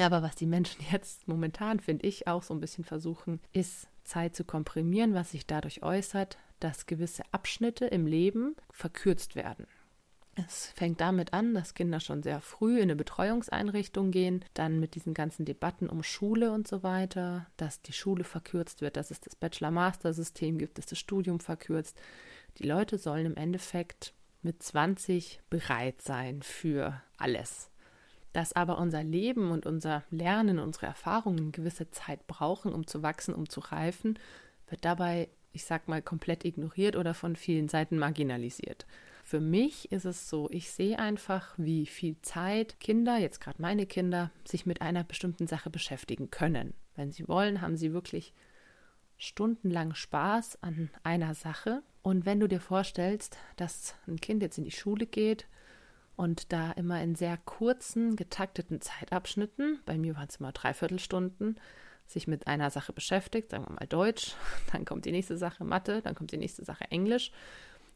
Aber 0.02 0.24
was 0.24 0.36
die 0.36 0.46
Menschen 0.46 0.84
jetzt 0.92 1.28
momentan, 1.28 1.80
finde 1.80 2.08
ich, 2.08 2.28
auch 2.28 2.44
so 2.44 2.54
ein 2.54 2.60
bisschen 2.60 2.84
versuchen, 2.84 3.40
ist 3.54 3.88
Zeit 4.04 4.36
zu 4.36 4.44
komprimieren, 4.44 5.14
was 5.14 5.32
sich 5.32 5.46
dadurch 5.46 5.84
äußert, 5.84 6.38
dass 6.60 6.86
gewisse 6.86 7.24
Abschnitte 7.32 7.86
im 7.86 8.08
Leben 8.08 8.56
verkürzt 8.72 9.36
werden. 9.36 9.68
Es 10.36 10.68
fängt 10.68 11.02
damit 11.02 11.34
an, 11.34 11.54
dass 11.54 11.74
Kinder 11.74 12.00
schon 12.00 12.24
sehr 12.24 12.40
früh 12.40 12.78
in 12.78 12.84
eine 12.84 12.96
Betreuungseinrichtung 12.96 14.12
gehen, 14.12 14.46
dann 14.54 14.80
mit 14.80 14.96
diesen 14.96 15.14
ganzen 15.14 15.44
Debatten 15.46 15.90
um 15.90 16.04
Schule 16.04 16.52
und 16.54 16.68
so 16.68 16.84
weiter, 16.84 17.48
dass 17.58 17.82
die 17.82 17.94
Schule 17.94 18.24
verkürzt 18.24 18.82
wird, 18.82 18.96
dass 18.96 19.12
es 19.12 19.20
das 19.20 19.36
Bachelor-Master-System 19.36 20.58
gibt, 20.58 20.78
dass 20.78 20.86
das 20.86 21.00
Studium 21.00 21.42
verkürzt. 21.42 22.00
Die 22.60 22.68
Leute 22.68 22.98
sollen 22.98 23.26
im 23.26 23.36
Endeffekt 23.36 24.14
mit 24.42 24.64
20 24.64 25.42
bereit 25.50 26.02
sein 26.02 26.42
für 26.42 27.02
alles. 27.18 27.71
Dass 28.34 28.54
aber 28.54 28.78
unser 28.78 29.04
Leben 29.04 29.52
und 29.52 29.66
unser 29.66 30.04
Lernen, 30.10 30.60
unsere 30.60 30.86
Erfahrungen 30.86 31.52
gewisse 31.52 31.92
Zeit 31.92 32.28
brauchen, 32.28 32.74
um 32.74 32.88
zu 32.88 33.04
wachsen, 33.04 33.36
um 33.36 33.50
zu 33.50 33.60
reifen, 33.60 34.18
wird 34.70 34.86
dabei, 34.86 35.30
ich 35.52 35.66
sag 35.66 35.88
mal, 35.88 36.02
komplett 36.02 36.46
ignoriert 36.46 36.96
oder 36.96 37.14
von 37.14 37.36
vielen 37.36 37.68
Seiten 37.68 37.98
marginalisiert. 37.98 38.86
Für 39.24 39.40
mich 39.40 39.92
ist 39.92 40.06
es 40.06 40.30
so, 40.30 40.50
ich 40.50 40.72
sehe 40.72 40.98
einfach, 40.98 41.54
wie 41.58 41.86
viel 41.86 42.16
Zeit 42.22 42.80
Kinder, 42.80 43.18
jetzt 43.18 43.40
gerade 43.40 43.62
meine 43.62 43.86
Kinder, 43.86 44.32
sich 44.46 44.66
mit 44.66 44.82
einer 44.82 45.04
bestimmten 45.04 45.48
Sache 45.48 45.70
beschäftigen 45.70 46.32
können. 46.32 46.74
Wenn 46.96 47.12
sie 47.12 47.28
wollen, 47.28 47.62
haben 47.62 47.78
sie 47.78 47.94
wirklich 47.94 48.34
stundenlang 49.18 49.94
Spaß 49.94 50.64
an 50.64 50.90
einer 51.04 51.36
Sache. 51.36 51.84
Und 52.02 52.26
wenn 52.26 52.40
du 52.40 52.48
dir 52.48 52.60
vorstellst, 52.60 53.38
dass 53.56 53.96
ein 54.08 54.20
Kind 54.20 54.42
jetzt 54.42 54.58
in 54.58 54.64
die 54.64 54.72
Schule 54.72 55.06
geht 55.06 55.48
und 56.16 56.52
da 56.52 56.72
immer 56.72 57.02
in 57.02 57.16
sehr 57.16 57.38
kurzen, 57.38 58.16
getakteten 58.16 58.82
Zeitabschnitten, 58.82 59.80
bei 59.86 59.98
mir 59.98 60.16
waren 60.16 60.28
es 60.30 60.38
immer 60.38 60.52
Dreiviertelstunden, 60.52 61.60
sich 62.08 62.28
mit 62.28 62.48
einer 62.48 62.70
Sache 62.70 62.94
beschäftigt, 62.94 63.52
sagen 63.52 63.66
wir 63.68 63.74
mal 63.74 63.88
Deutsch, 63.88 64.36
dann 64.72 64.86
kommt 64.86 65.06
die 65.06 65.12
nächste 65.12 65.38
Sache 65.38 65.64
Mathe, 65.64 66.02
dann 66.02 66.16
kommt 66.16 66.32
die 66.32 66.38
nächste 66.38 66.64
Sache 66.64 66.86
Englisch 66.90 67.32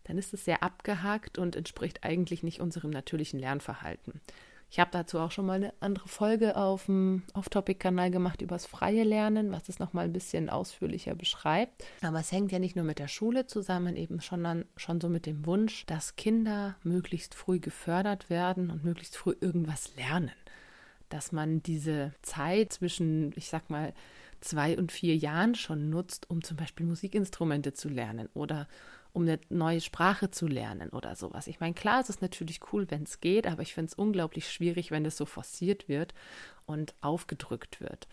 dann 0.06 0.18
ist 0.18 0.34
es 0.34 0.46
sehr 0.46 0.64
abgehakt 0.64 1.38
und 1.38 1.56
entspricht 1.56 2.04
eigentlich 2.04 2.44
nicht 2.44 2.62
unserem 2.62 2.92
natürlichen 2.92 3.40
Lernverhalten. 3.40 4.22
Ich 4.76 4.80
habe 4.82 4.92
dazu 4.92 5.20
auch 5.20 5.32
schon 5.32 5.46
mal 5.46 5.54
eine 5.54 5.74
andere 5.80 6.10
Folge 6.10 6.58
auf 6.58 6.88
dem 6.88 7.24
Off-Topic-Kanal 7.34 8.12
gemacht 8.12 8.42
über 8.42 8.56
das 8.56 8.66
freie 8.66 9.06
Lernen, 9.06 9.54
was 9.54 9.70
es 9.70 9.80
nochmal 9.80 10.04
ein 10.04 10.12
bisschen 10.12 10.50
ausführlicher 10.50 11.16
beschreibt. 11.16 11.86
Aber 12.02 12.20
es 12.20 12.34
hängt 12.34 12.52
ja 12.52 12.60
nicht 12.60 12.76
nur 12.76 12.84
mit 12.84 13.00
der 13.00 13.08
Schule 13.08 13.48
zusammen, 13.48 13.96
eben 13.96 14.20
schon, 14.20 14.44
dann, 14.44 14.66
schon 14.76 15.00
so 15.00 15.08
mit 15.08 15.28
dem 15.28 15.46
Wunsch, 15.46 15.86
dass 15.86 16.18
Kinder 16.18 16.76
möglichst 16.84 17.36
früh 17.36 17.62
gefördert 17.62 18.30
werden 18.30 18.70
und 18.70 18.84
möglichst 18.84 19.16
früh 19.16 19.34
irgendwas 19.40 19.96
lernen. 19.96 20.34
Dass 21.08 21.32
man 21.32 21.64
diese 21.64 22.12
Zeit 22.22 22.74
zwischen, 22.74 23.32
ich 23.38 23.48
sag 23.48 23.70
mal, 23.70 23.94
zwei 24.42 24.78
und 24.78 24.92
vier 24.92 25.16
Jahren 25.16 25.56
schon 25.56 25.90
nutzt, 25.90 26.30
um 26.30 26.44
zum 26.44 26.58
Beispiel 26.58 26.86
Musikinstrumente 26.86 27.72
zu 27.72 27.88
lernen 27.88 28.28
oder 28.34 28.68
um 29.16 29.22
eine 29.22 29.40
neue 29.48 29.80
Sprache 29.80 30.30
zu 30.30 30.46
lernen 30.46 30.90
oder 30.90 31.16
sowas. 31.16 31.48
Ich 31.48 31.62
meine, 31.62 31.74
klar, 31.74 32.02
es 32.02 32.10
ist 32.10 32.22
natürlich 32.22 32.60
cool, 32.74 32.92
wenn 32.92 33.04
es 33.04 33.22
geht, 33.22 33.48
aber 33.48 33.62
ich 33.62 33.74
finde 33.74 33.88
es 33.88 33.94
unglaublich 33.94 34.52
schwierig, 34.52 34.92
wenn 34.92 35.06
es 35.06 35.16
so 35.16 35.26
forciert 35.26 35.88
wird 35.88 36.14
und 36.66 36.94
aufgedrückt 37.00 37.80
wird. 37.80 38.10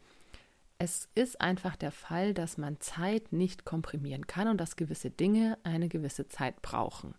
Es 0.79 1.09
ist 1.17 1.41
einfach 1.41 1.75
der 1.75 1.91
Fall, 1.91 2.35
dass 2.35 2.57
man 2.57 2.79
Zeit 2.79 3.33
nicht 3.33 3.65
komprimieren 3.65 4.29
kann 4.29 4.47
und 4.47 4.59
dass 4.59 4.77
gewisse 4.77 5.11
Dinge 5.11 5.59
eine 5.65 5.89
gewisse 5.89 6.29
Zeit 6.29 6.63
brauchen. 6.63 7.15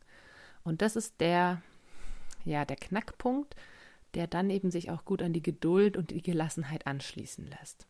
Und 0.63 0.81
das 0.81 0.95
ist 0.95 1.19
der, 1.19 1.61
ja, 2.45 2.63
der 2.63 2.77
Knackpunkt, 2.77 3.53
der 4.13 4.27
dann 4.27 4.49
eben 4.49 4.71
sich 4.71 4.91
auch 4.91 5.03
gut 5.03 5.21
an 5.21 5.33
die 5.33 5.43
Geduld 5.43 5.97
und 5.97 6.11
die 6.11 6.21
Gelassenheit 6.21 6.87
anschließen 6.87 7.45
lässt. 7.47 7.85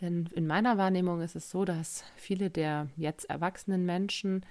Denn 0.00 0.28
in 0.32 0.46
meiner 0.46 0.78
Wahrnehmung 0.78 1.20
ist 1.22 1.34
es 1.34 1.50
so, 1.50 1.64
dass 1.64 2.04
viele 2.14 2.50
der 2.50 2.88
jetzt 2.96 3.28
erwachsenen 3.28 3.84
Menschen 3.84 4.46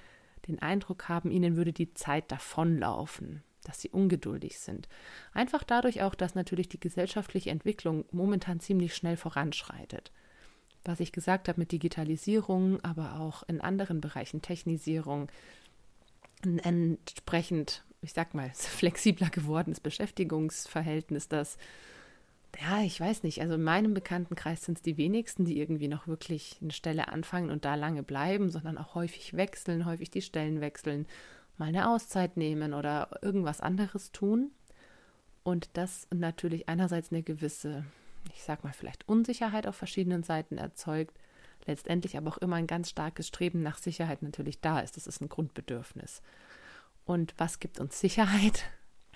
den 0.47 0.61
Eindruck 0.61 1.09
haben, 1.09 1.31
ihnen 1.31 1.55
würde 1.55 1.73
die 1.73 1.93
Zeit 1.93 2.31
davonlaufen, 2.31 3.43
dass 3.63 3.81
sie 3.81 3.89
ungeduldig 3.89 4.59
sind. 4.59 4.87
Einfach 5.33 5.63
dadurch 5.63 6.01
auch, 6.01 6.15
dass 6.15 6.35
natürlich 6.35 6.69
die 6.69 6.79
gesellschaftliche 6.79 7.49
Entwicklung 7.49 8.05
momentan 8.11 8.59
ziemlich 8.59 8.95
schnell 8.95 9.17
voranschreitet. 9.17 10.11
Was 10.83 10.99
ich 10.99 11.11
gesagt 11.11 11.47
habe 11.47 11.59
mit 11.59 11.71
Digitalisierung, 11.71 12.83
aber 12.83 13.19
auch 13.19 13.43
in 13.43 13.61
anderen 13.61 14.01
Bereichen 14.01 14.41
Technisierung, 14.41 15.31
entsprechend, 16.43 17.83
ich 18.01 18.13
sag 18.13 18.33
mal, 18.33 18.51
flexibler 18.53 19.29
gewordenes 19.29 19.79
Beschäftigungsverhältnis, 19.79 21.27
das 21.27 21.57
ja, 22.59 22.81
ich 22.81 22.99
weiß 22.99 23.23
nicht. 23.23 23.41
Also 23.41 23.55
in 23.55 23.63
meinem 23.63 23.93
Bekanntenkreis 23.93 24.63
sind 24.63 24.77
es 24.77 24.81
die 24.81 24.97
wenigsten, 24.97 25.45
die 25.45 25.59
irgendwie 25.59 25.87
noch 25.87 26.07
wirklich 26.07 26.57
eine 26.61 26.71
Stelle 26.71 27.07
anfangen 27.07 27.49
und 27.49 27.65
da 27.65 27.75
lange 27.75 28.03
bleiben, 28.03 28.49
sondern 28.49 28.77
auch 28.77 28.95
häufig 28.95 29.35
wechseln, 29.35 29.85
häufig 29.85 30.09
die 30.11 30.21
Stellen 30.21 30.61
wechseln, 30.61 31.07
mal 31.57 31.69
eine 31.69 31.89
Auszeit 31.89 32.37
nehmen 32.37 32.73
oder 32.73 33.19
irgendwas 33.21 33.61
anderes 33.61 34.11
tun. 34.11 34.51
Und 35.43 35.69
das 35.73 36.07
natürlich 36.13 36.69
einerseits 36.69 37.11
eine 37.11 37.23
gewisse, 37.23 37.85
ich 38.33 38.43
sag 38.43 38.63
mal, 38.63 38.73
vielleicht 38.73 39.07
Unsicherheit 39.07 39.65
auf 39.65 39.75
verschiedenen 39.75 40.23
Seiten 40.23 40.57
erzeugt, 40.57 41.17
letztendlich 41.65 42.17
aber 42.17 42.29
auch 42.29 42.37
immer 42.37 42.57
ein 42.57 42.67
ganz 42.67 42.89
starkes 42.89 43.27
Streben 43.27 43.59
nach 43.59 43.77
Sicherheit 43.77 44.21
natürlich 44.21 44.61
da 44.61 44.79
ist. 44.79 44.97
Das 44.97 45.07
ist 45.07 45.21
ein 45.21 45.29
Grundbedürfnis. 45.29 46.21
Und 47.05 47.33
was 47.37 47.59
gibt 47.59 47.79
uns 47.79 47.99
Sicherheit? 47.99 48.65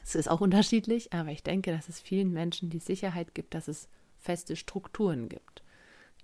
Es 0.05 0.13
ist 0.13 0.29
auch 0.29 0.39
unterschiedlich, 0.39 1.13
aber 1.13 1.31
ich 1.31 1.41
denke, 1.41 1.71
dass 1.71 1.89
es 1.89 1.99
vielen 1.99 2.31
Menschen 2.31 2.69
die 2.69 2.79
Sicherheit 2.79 3.33
gibt, 3.33 3.55
dass 3.55 3.67
es 3.67 3.89
feste 4.19 4.55
Strukturen 4.55 5.29
gibt. 5.29 5.63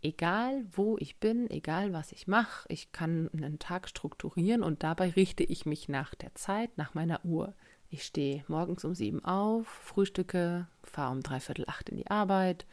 Egal, 0.04 0.64
wo 0.72 0.98
ich 1.00 1.18
bin, 1.18 1.50
egal, 1.50 1.92
was 1.92 2.12
ich 2.12 2.28
mache, 2.28 2.68
ich 2.70 2.92
kann 2.92 3.30
einen 3.34 3.58
Tag 3.58 3.90
strukturieren 3.90 4.62
und 4.62 4.84
dabei 4.84 5.10
richte 5.10 5.44
ich 5.44 5.66
mich 5.66 5.90
nach 5.90 6.14
der 6.14 6.34
Zeit, 6.36 6.78
nach 6.78 6.94
meiner 6.94 7.26
Uhr. 7.26 7.56
Ich 7.90 8.04
stehe 8.04 8.44
morgens 8.48 8.86
um 8.86 8.94
sieben 8.94 9.26
auf, 9.26 9.68
frühstücke, 9.68 10.68
fahre 10.84 11.12
um 11.12 11.24
dreiviertel 11.24 11.66
acht 11.68 11.90
in 11.90 11.98
die 11.98 12.08
Arbeit, 12.08 12.68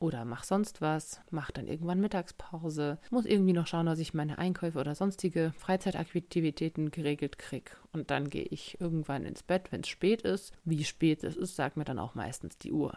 oder 0.00 0.24
mach 0.24 0.44
sonst 0.44 0.80
was, 0.80 1.20
mach 1.30 1.50
dann 1.50 1.66
irgendwann 1.66 2.00
Mittagspause, 2.00 2.98
muss 3.10 3.26
irgendwie 3.26 3.52
noch 3.52 3.66
schauen, 3.66 3.86
dass 3.86 3.98
ich 3.98 4.14
meine 4.14 4.38
Einkäufe 4.38 4.78
oder 4.78 4.94
sonstige 4.94 5.52
Freizeitaktivitäten 5.56 6.90
geregelt 6.90 7.38
kriege. 7.38 7.72
Und 7.92 8.10
dann 8.10 8.30
gehe 8.30 8.44
ich 8.44 8.80
irgendwann 8.80 9.24
ins 9.24 9.42
Bett, 9.42 9.72
wenn 9.72 9.80
es 9.80 9.88
spät 9.88 10.22
ist. 10.22 10.52
Wie 10.64 10.84
spät 10.84 11.24
es 11.24 11.36
ist, 11.36 11.56
sagt 11.56 11.76
mir 11.76 11.84
dann 11.84 11.98
auch 11.98 12.14
meistens 12.14 12.58
die 12.58 12.72
Uhr. 12.72 12.96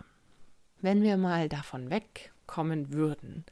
Wenn 0.79 1.01
wir 1.01 1.17
mal 1.17 1.49
davon 1.49 1.89
wegkommen 1.89 2.93
würden 2.93 3.45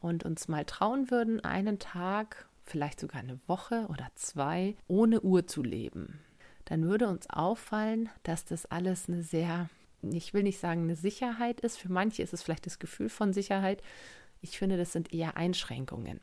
und 0.00 0.24
uns 0.24 0.48
mal 0.48 0.64
trauen 0.64 1.10
würden, 1.10 1.40
einen 1.40 1.78
Tag, 1.78 2.46
vielleicht 2.62 3.00
sogar 3.00 3.20
eine 3.20 3.40
Woche 3.46 3.86
oder 3.88 4.08
zwei, 4.14 4.74
ohne 4.88 5.20
Uhr 5.20 5.46
zu 5.46 5.62
leben, 5.62 6.20
dann 6.66 6.84
würde 6.84 7.08
uns 7.08 7.30
auffallen, 7.30 8.08
dass 8.24 8.44
das 8.44 8.66
alles 8.66 9.08
eine 9.08 9.22
sehr 9.22 9.68
ich 10.12 10.34
will 10.34 10.42
nicht 10.42 10.58
sagen, 10.58 10.82
eine 10.82 10.96
Sicherheit 10.96 11.60
ist. 11.60 11.78
Für 11.78 11.90
manche 11.90 12.22
ist 12.22 12.32
es 12.32 12.42
vielleicht 12.42 12.66
das 12.66 12.78
Gefühl 12.78 13.08
von 13.08 13.32
Sicherheit. 13.32 13.82
Ich 14.40 14.58
finde, 14.58 14.76
das 14.76 14.92
sind 14.92 15.12
eher 15.12 15.36
Einschränkungen. 15.36 16.20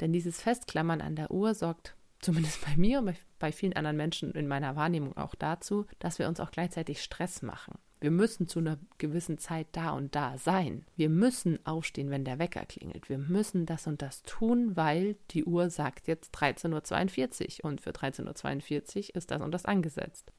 Denn 0.00 0.12
dieses 0.12 0.40
Festklammern 0.40 1.00
an 1.00 1.16
der 1.16 1.30
Uhr 1.30 1.54
sorgt 1.54 1.94
zumindest 2.20 2.64
bei 2.64 2.76
mir 2.76 3.00
und 3.00 3.14
bei, 3.38 3.52
vielen 3.52 3.74
anderen 3.74 3.96
Menschen 3.96 4.32
in 4.32 4.48
meiner 4.48 4.76
Wahrnehmung 4.76 5.16
auch 5.16 5.34
dazu, 5.34 5.86
dass 5.98 6.18
wir 6.18 6.28
uns 6.28 6.40
auch 6.40 6.50
gleichzeitig 6.50 7.02
Stress 7.02 7.42
machen. 7.42 7.78
Wir 8.00 8.10
müssen 8.10 8.48
zu 8.48 8.58
einer 8.58 8.78
gewissen 8.98 9.38
Zeit 9.38 9.68
da 9.72 9.90
und 9.90 10.16
da 10.16 10.36
sein. 10.36 10.84
Wir 10.96 11.08
müssen 11.08 11.64
aufstehen, 11.64 12.10
wenn 12.10 12.24
der 12.24 12.40
Wecker 12.40 12.64
klingelt. 12.66 13.08
Wir 13.08 13.18
müssen 13.18 13.64
das 13.64 13.86
und 13.86 14.02
das 14.02 14.22
tun, 14.22 14.74
weil 14.74 15.16
die 15.30 15.44
Uhr 15.44 15.70
sagt 15.70 16.08
jetzt 16.08 16.34
13.42 16.34 17.62
Uhr 17.62 17.70
und 17.70 17.80
für 17.80 17.90
13.42 17.90 19.10
Uhr 19.10 19.16
ist 19.16 19.30
das 19.30 19.40
und 19.40 19.52
das 19.52 19.66
angesetzt. 19.66 20.32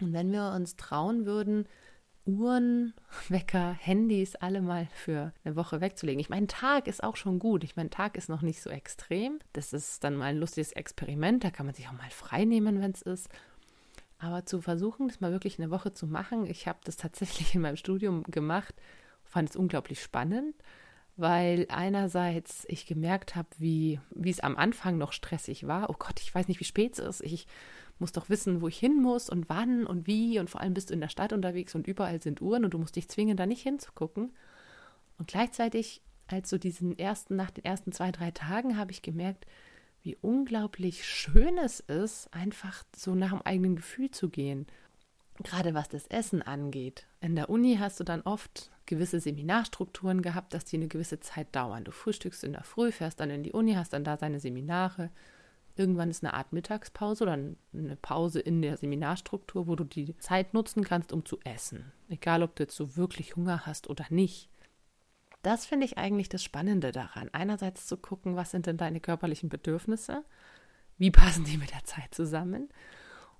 Und 0.00 0.12
wenn 0.12 0.30
wir 0.30 0.52
uns 0.52 0.76
trauen 0.76 1.26
würden, 1.26 1.66
Uhren, 2.26 2.94
Wecker, 3.28 3.72
Handys 3.72 4.36
alle 4.36 4.60
mal 4.60 4.88
für 4.94 5.32
eine 5.44 5.56
Woche 5.56 5.80
wegzulegen. 5.80 6.20
Ich 6.20 6.28
meine, 6.28 6.46
Tag 6.46 6.86
ist 6.86 7.02
auch 7.02 7.16
schon 7.16 7.38
gut. 7.38 7.64
Ich 7.64 7.76
meine, 7.76 7.90
Tag 7.90 8.16
ist 8.16 8.28
noch 8.28 8.42
nicht 8.42 8.62
so 8.62 8.70
extrem. 8.70 9.38
Das 9.52 9.72
ist 9.72 10.04
dann 10.04 10.16
mal 10.16 10.26
ein 10.26 10.38
lustiges 10.38 10.72
Experiment. 10.72 11.44
Da 11.44 11.50
kann 11.50 11.66
man 11.66 11.74
sich 11.74 11.88
auch 11.88 11.92
mal 11.92 12.10
frei 12.10 12.44
nehmen, 12.44 12.80
wenn 12.80 12.92
es 12.92 13.02
ist. 13.02 13.28
Aber 14.18 14.44
zu 14.44 14.60
versuchen, 14.60 15.08
das 15.08 15.20
mal 15.20 15.32
wirklich 15.32 15.58
eine 15.58 15.70
Woche 15.70 15.94
zu 15.94 16.06
machen, 16.06 16.46
ich 16.46 16.68
habe 16.68 16.78
das 16.84 16.96
tatsächlich 16.96 17.54
in 17.54 17.62
meinem 17.62 17.76
Studium 17.76 18.22
gemacht, 18.24 18.74
fand 19.24 19.50
es 19.50 19.56
unglaublich 19.56 20.02
spannend, 20.02 20.54
weil 21.16 21.66
einerseits 21.70 22.64
ich 22.68 22.86
gemerkt 22.86 23.34
habe, 23.34 23.48
wie, 23.58 23.98
wie 24.10 24.30
es 24.30 24.40
am 24.40 24.56
Anfang 24.56 24.98
noch 24.98 25.12
stressig 25.12 25.66
war. 25.66 25.88
Oh 25.88 25.96
Gott, 25.98 26.20
ich 26.20 26.34
weiß 26.34 26.48
nicht, 26.48 26.60
wie 26.60 26.64
spät 26.64 26.92
es 26.92 26.98
ist. 26.98 27.22
Ich 27.22 27.46
muss 28.00 28.12
doch 28.12 28.28
wissen, 28.28 28.60
wo 28.60 28.68
ich 28.68 28.78
hin 28.78 29.00
muss 29.00 29.28
und 29.28 29.48
wann 29.48 29.86
und 29.86 30.06
wie 30.06 30.38
und 30.38 30.50
vor 30.50 30.60
allem 30.60 30.74
bist 30.74 30.90
du 30.90 30.94
in 30.94 31.00
der 31.00 31.08
Stadt 31.08 31.32
unterwegs 31.32 31.74
und 31.74 31.86
überall 31.86 32.20
sind 32.20 32.40
Uhren 32.40 32.64
und 32.64 32.74
du 32.74 32.78
musst 32.78 32.96
dich 32.96 33.08
zwingen, 33.08 33.36
da 33.36 33.46
nicht 33.46 33.62
hinzugucken. 33.62 34.32
Und 35.18 35.28
gleichzeitig, 35.28 36.02
als 36.26 36.48
so 36.48 36.58
diesen 36.58 36.98
ersten, 36.98 37.36
nach 37.36 37.50
den 37.50 37.64
ersten 37.64 37.92
zwei, 37.92 38.10
drei 38.10 38.30
Tagen, 38.30 38.78
habe 38.78 38.92
ich 38.92 39.02
gemerkt, 39.02 39.46
wie 40.02 40.16
unglaublich 40.22 41.06
schön 41.06 41.58
es 41.58 41.80
ist, 41.80 42.32
einfach 42.32 42.84
so 42.96 43.14
nach 43.14 43.30
dem 43.30 43.42
eigenen 43.42 43.76
Gefühl 43.76 44.10
zu 44.10 44.30
gehen. 44.30 44.66
Gerade 45.42 45.74
was 45.74 45.88
das 45.88 46.06
Essen 46.06 46.42
angeht. 46.42 47.06
In 47.20 47.34
der 47.34 47.50
Uni 47.50 47.76
hast 47.78 48.00
du 48.00 48.04
dann 48.04 48.22
oft 48.22 48.70
gewisse 48.86 49.20
Seminarstrukturen 49.20 50.22
gehabt, 50.22 50.52
dass 50.54 50.64
die 50.64 50.76
eine 50.76 50.88
gewisse 50.88 51.20
Zeit 51.20 51.54
dauern. 51.54 51.84
Du 51.84 51.92
frühstückst 51.92 52.44
in 52.44 52.52
der 52.52 52.64
Früh, 52.64 52.92
fährst 52.92 53.20
dann 53.20 53.30
in 53.30 53.42
die 53.42 53.52
Uni, 53.52 53.74
hast 53.74 53.92
dann 53.92 54.04
da 54.04 54.16
seine 54.16 54.40
Seminare 54.40 55.10
Irgendwann 55.76 56.10
ist 56.10 56.24
eine 56.24 56.34
Art 56.34 56.52
Mittagspause 56.52 57.24
oder 57.24 57.32
eine 57.32 57.96
Pause 57.96 58.40
in 58.40 58.60
der 58.62 58.76
Seminarstruktur, 58.76 59.66
wo 59.66 59.76
du 59.76 59.84
die 59.84 60.16
Zeit 60.18 60.54
nutzen 60.54 60.84
kannst, 60.84 61.12
um 61.12 61.24
zu 61.24 61.38
essen. 61.44 61.92
Egal, 62.08 62.42
ob 62.42 62.56
du 62.56 62.64
jetzt 62.64 62.76
so 62.76 62.96
wirklich 62.96 63.36
Hunger 63.36 63.66
hast 63.66 63.88
oder 63.88 64.04
nicht. 64.10 64.48
Das 65.42 65.64
finde 65.64 65.86
ich 65.86 65.96
eigentlich 65.96 66.28
das 66.28 66.42
Spannende 66.42 66.92
daran. 66.92 67.30
Einerseits 67.32 67.86
zu 67.86 67.96
gucken, 67.96 68.36
was 68.36 68.50
sind 68.50 68.66
denn 68.66 68.76
deine 68.76 69.00
körperlichen 69.00 69.48
Bedürfnisse? 69.48 70.24
Wie 70.98 71.10
passen 71.10 71.44
die 71.44 71.56
mit 71.56 71.72
der 71.72 71.84
Zeit 71.84 72.14
zusammen? 72.14 72.68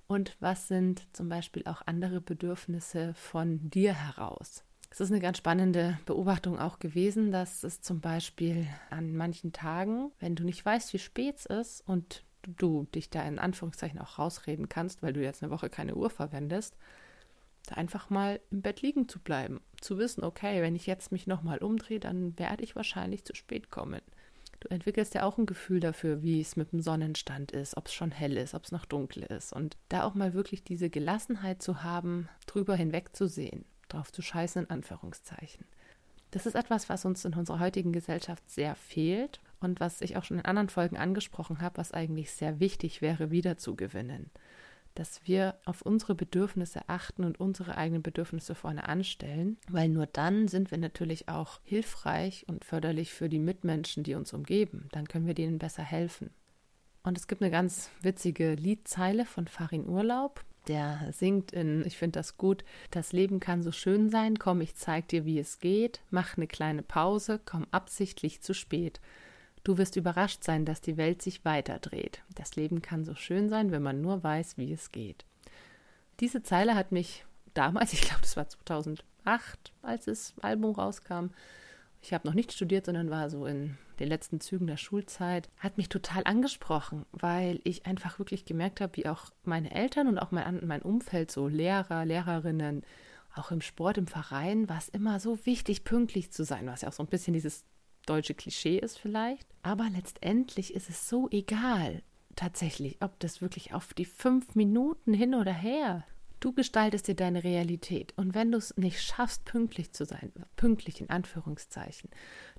Und 0.06 0.36
was 0.40 0.66
sind 0.66 1.06
zum 1.14 1.28
Beispiel 1.28 1.64
auch 1.66 1.82
andere 1.86 2.20
Bedürfnisse 2.20 3.12
von 3.14 3.68
dir 3.68 3.92
heraus? 3.92 4.64
Es 4.92 5.00
ist 5.00 5.12
eine 5.12 5.20
ganz 5.20 5.38
spannende 5.38 5.98
Beobachtung 6.04 6.58
auch 6.58 6.80
gewesen, 6.80 7.30
dass 7.30 7.62
es 7.62 7.80
zum 7.80 8.00
Beispiel 8.00 8.66
an 8.90 9.14
manchen 9.14 9.52
Tagen, 9.52 10.10
wenn 10.18 10.34
du 10.34 10.44
nicht 10.44 10.64
weißt, 10.64 10.92
wie 10.92 10.98
spät 10.98 11.36
es 11.38 11.46
ist 11.46 11.88
und 11.88 12.24
du 12.42 12.86
dich 12.92 13.08
da 13.08 13.22
in 13.22 13.38
Anführungszeichen 13.38 14.00
auch 14.00 14.18
rausreden 14.18 14.68
kannst, 14.68 15.00
weil 15.02 15.12
du 15.12 15.22
jetzt 15.22 15.42
eine 15.42 15.52
Woche 15.52 15.70
keine 15.70 15.94
Uhr 15.94 16.10
verwendest, 16.10 16.76
da 17.66 17.76
einfach 17.76 18.10
mal 18.10 18.40
im 18.50 18.62
Bett 18.62 18.82
liegen 18.82 19.08
zu 19.08 19.20
bleiben. 19.20 19.60
Zu 19.80 19.96
wissen, 19.96 20.24
okay, 20.24 20.60
wenn 20.60 20.74
ich 20.74 20.86
jetzt 20.86 21.12
mich 21.12 21.28
nochmal 21.28 21.58
umdrehe, 21.58 22.00
dann 22.00 22.36
werde 22.36 22.64
ich 22.64 22.74
wahrscheinlich 22.74 23.24
zu 23.24 23.34
spät 23.36 23.70
kommen. 23.70 24.00
Du 24.58 24.68
entwickelst 24.68 25.14
ja 25.14 25.22
auch 25.22 25.38
ein 25.38 25.46
Gefühl 25.46 25.78
dafür, 25.78 26.22
wie 26.22 26.40
es 26.40 26.56
mit 26.56 26.72
dem 26.72 26.80
Sonnenstand 26.80 27.52
ist, 27.52 27.76
ob 27.76 27.86
es 27.86 27.94
schon 27.94 28.10
hell 28.10 28.36
ist, 28.36 28.54
ob 28.54 28.64
es 28.64 28.72
noch 28.72 28.86
dunkel 28.86 29.22
ist. 29.22 29.52
Und 29.52 29.76
da 29.88 30.02
auch 30.02 30.14
mal 30.14 30.34
wirklich 30.34 30.64
diese 30.64 30.90
Gelassenheit 30.90 31.62
zu 31.62 31.84
haben, 31.84 32.28
drüber 32.46 32.74
hinwegzusehen 32.74 33.64
drauf 33.92 34.12
zu 34.12 34.22
scheißen, 34.22 34.64
in 34.64 34.70
Anführungszeichen. 34.70 35.64
Das 36.30 36.46
ist 36.46 36.54
etwas, 36.54 36.88
was 36.88 37.04
uns 37.04 37.24
in 37.24 37.34
unserer 37.34 37.60
heutigen 37.60 37.92
Gesellschaft 37.92 38.48
sehr 38.48 38.74
fehlt 38.76 39.40
und 39.60 39.80
was 39.80 40.00
ich 40.00 40.16
auch 40.16 40.24
schon 40.24 40.38
in 40.38 40.44
anderen 40.44 40.68
Folgen 40.68 40.96
angesprochen 40.96 41.60
habe, 41.60 41.78
was 41.78 41.92
eigentlich 41.92 42.30
sehr 42.30 42.60
wichtig 42.60 43.02
wäre, 43.02 43.30
wiederzugewinnen. 43.30 44.30
Dass 44.94 45.26
wir 45.26 45.56
auf 45.64 45.82
unsere 45.82 46.14
Bedürfnisse 46.14 46.88
achten 46.88 47.24
und 47.24 47.38
unsere 47.38 47.76
eigenen 47.76 48.02
Bedürfnisse 48.02 48.54
vorne 48.54 48.88
anstellen, 48.88 49.56
weil 49.68 49.88
nur 49.88 50.06
dann 50.06 50.48
sind 50.48 50.70
wir 50.70 50.78
natürlich 50.78 51.28
auch 51.28 51.60
hilfreich 51.62 52.44
und 52.48 52.64
förderlich 52.64 53.12
für 53.12 53.28
die 53.28 53.38
Mitmenschen, 53.38 54.02
die 54.02 54.14
uns 54.14 54.32
umgeben. 54.32 54.88
Dann 54.92 55.08
können 55.08 55.26
wir 55.26 55.34
denen 55.34 55.58
besser 55.58 55.82
helfen. 55.82 56.30
Und 57.02 57.16
es 57.16 57.28
gibt 57.28 57.42
eine 57.42 57.50
ganz 57.50 57.90
witzige 58.02 58.54
Liedzeile 58.54 59.24
von 59.24 59.48
Farin 59.48 59.88
Urlaub, 59.88 60.44
der 60.70 61.08
singt 61.10 61.50
in, 61.50 61.84
ich 61.84 61.98
finde 61.98 62.20
das 62.20 62.36
gut, 62.36 62.64
das 62.92 63.12
Leben 63.12 63.40
kann 63.40 63.64
so 63.64 63.72
schön 63.72 64.08
sein, 64.08 64.38
komm, 64.38 64.60
ich 64.60 64.76
zeig 64.76 65.08
dir, 65.08 65.24
wie 65.24 65.40
es 65.40 65.58
geht, 65.58 66.00
mach 66.10 66.36
eine 66.36 66.46
kleine 66.46 66.84
Pause, 66.84 67.40
komm 67.44 67.66
absichtlich 67.72 68.40
zu 68.40 68.54
spät. 68.54 69.00
Du 69.64 69.78
wirst 69.78 69.96
überrascht 69.96 70.44
sein, 70.44 70.64
dass 70.64 70.80
die 70.80 70.96
Welt 70.96 71.22
sich 71.22 71.44
weiterdreht. 71.44 72.22
Das 72.36 72.54
Leben 72.54 72.82
kann 72.82 73.04
so 73.04 73.16
schön 73.16 73.48
sein, 73.48 73.72
wenn 73.72 73.82
man 73.82 74.00
nur 74.00 74.22
weiß, 74.22 74.58
wie 74.58 74.72
es 74.72 74.92
geht. 74.92 75.24
Diese 76.20 76.44
Zeile 76.44 76.76
hat 76.76 76.92
mich 76.92 77.24
damals, 77.52 77.92
ich 77.92 78.02
glaube, 78.02 78.20
das 78.22 78.36
war 78.36 78.48
2008, 78.48 79.72
als 79.82 80.04
das 80.04 80.34
Album 80.40 80.76
rauskam, 80.76 81.30
ich 82.00 82.14
habe 82.14 82.28
noch 82.28 82.34
nicht 82.34 82.52
studiert, 82.52 82.86
sondern 82.86 83.10
war 83.10 83.28
so 83.28 83.44
in 83.44 83.76
den 84.00 84.08
letzten 84.08 84.40
Zügen 84.40 84.66
der 84.66 84.76
Schulzeit, 84.76 85.48
hat 85.58 85.76
mich 85.76 85.88
total 85.88 86.22
angesprochen, 86.24 87.06
weil 87.12 87.60
ich 87.64 87.86
einfach 87.86 88.18
wirklich 88.18 88.44
gemerkt 88.44 88.80
habe, 88.80 88.96
wie 88.96 89.06
auch 89.06 89.30
meine 89.44 89.70
Eltern 89.72 90.08
und 90.08 90.18
auch 90.18 90.30
mein, 90.30 90.66
mein 90.66 90.82
Umfeld, 90.82 91.30
so 91.30 91.46
Lehrer, 91.46 92.04
Lehrerinnen, 92.04 92.82
auch 93.34 93.52
im 93.52 93.60
Sport, 93.60 93.98
im 93.98 94.06
Verein, 94.06 94.68
war 94.68 94.78
es 94.78 94.88
immer 94.88 95.20
so 95.20 95.38
wichtig, 95.46 95.84
pünktlich 95.84 96.32
zu 96.32 96.44
sein, 96.44 96.66
was 96.66 96.80
ja 96.80 96.88
auch 96.88 96.92
so 96.92 97.02
ein 97.02 97.08
bisschen 97.08 97.34
dieses 97.34 97.64
deutsche 98.06 98.34
Klischee 98.34 98.78
ist 98.78 98.98
vielleicht. 98.98 99.46
Aber 99.62 99.88
letztendlich 99.90 100.74
ist 100.74 100.90
es 100.90 101.08
so 101.08 101.28
egal, 101.30 102.02
tatsächlich, 102.34 102.96
ob 103.00 103.18
das 103.20 103.40
wirklich 103.40 103.74
auf 103.74 103.94
die 103.94 104.04
fünf 104.04 104.54
Minuten 104.54 105.12
hin 105.14 105.34
oder 105.34 105.52
her 105.52 106.04
Du 106.40 106.54
gestaltest 106.54 107.06
dir 107.06 107.14
deine 107.14 107.44
Realität. 107.44 108.14
Und 108.16 108.34
wenn 108.34 108.50
du 108.50 108.56
es 108.56 108.74
nicht 108.78 109.02
schaffst, 109.02 109.44
pünktlich 109.44 109.92
zu 109.92 110.06
sein, 110.06 110.32
pünktlich 110.56 111.02
in 111.02 111.10
Anführungszeichen, 111.10 112.08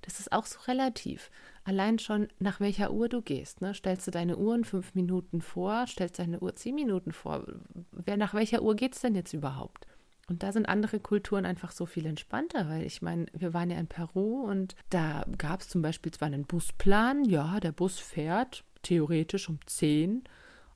das 0.04 0.20
ist 0.20 0.32
auch 0.32 0.46
so 0.46 0.60
relativ. 0.68 1.32
Allein 1.64 1.98
schon 1.98 2.28
nach 2.38 2.60
welcher 2.60 2.92
Uhr 2.92 3.10
du 3.10 3.24
gehst. 3.24 3.60
Ne? 3.62 3.74
Stellst 3.74 4.06
du 4.06 4.12
deine 4.12 4.38
Uhr 4.38 4.54
in 4.54 4.66
fünf 4.66 4.94
Minuten 4.94 5.42
vor, 5.42 5.88
stellst 5.88 6.20
deine 6.20 6.40
Uhr 6.40 6.56
zehn 6.56 6.76
Minuten 6.76 7.12
vor. 7.12 7.44
Wer, 7.92 8.18
nach 8.18 8.36
welcher 8.36 8.62
Uhr 8.62 8.76
geht 8.76 8.94
es 8.94 9.02
denn 9.02 9.16
jetzt 9.16 9.34
überhaupt? 9.34 9.88
Und 10.28 10.44
da 10.44 10.52
sind 10.52 10.70
andere 10.70 11.00
Kulturen 11.00 11.48
einfach 11.48 11.72
so 11.72 11.88
viel 11.88 12.06
entspannter, 12.06 12.70
weil 12.70 12.86
ich 12.86 13.02
meine, 13.02 13.26
wir 13.34 13.54
waren 13.56 13.72
ja 13.72 13.80
in 13.80 13.88
Peru 13.88 14.44
und 14.44 14.76
da 14.92 15.26
gab 15.40 15.62
es 15.62 15.70
zum 15.70 15.82
Beispiel 15.82 16.12
zwar 16.12 16.28
einen 16.28 16.46
Busplan, 16.46 17.26
ja, 17.26 17.60
der 17.60 17.72
Bus 17.72 18.00
fährt 18.00 18.64
theoretisch 18.84 19.50
um 19.50 19.60
10 19.66 20.24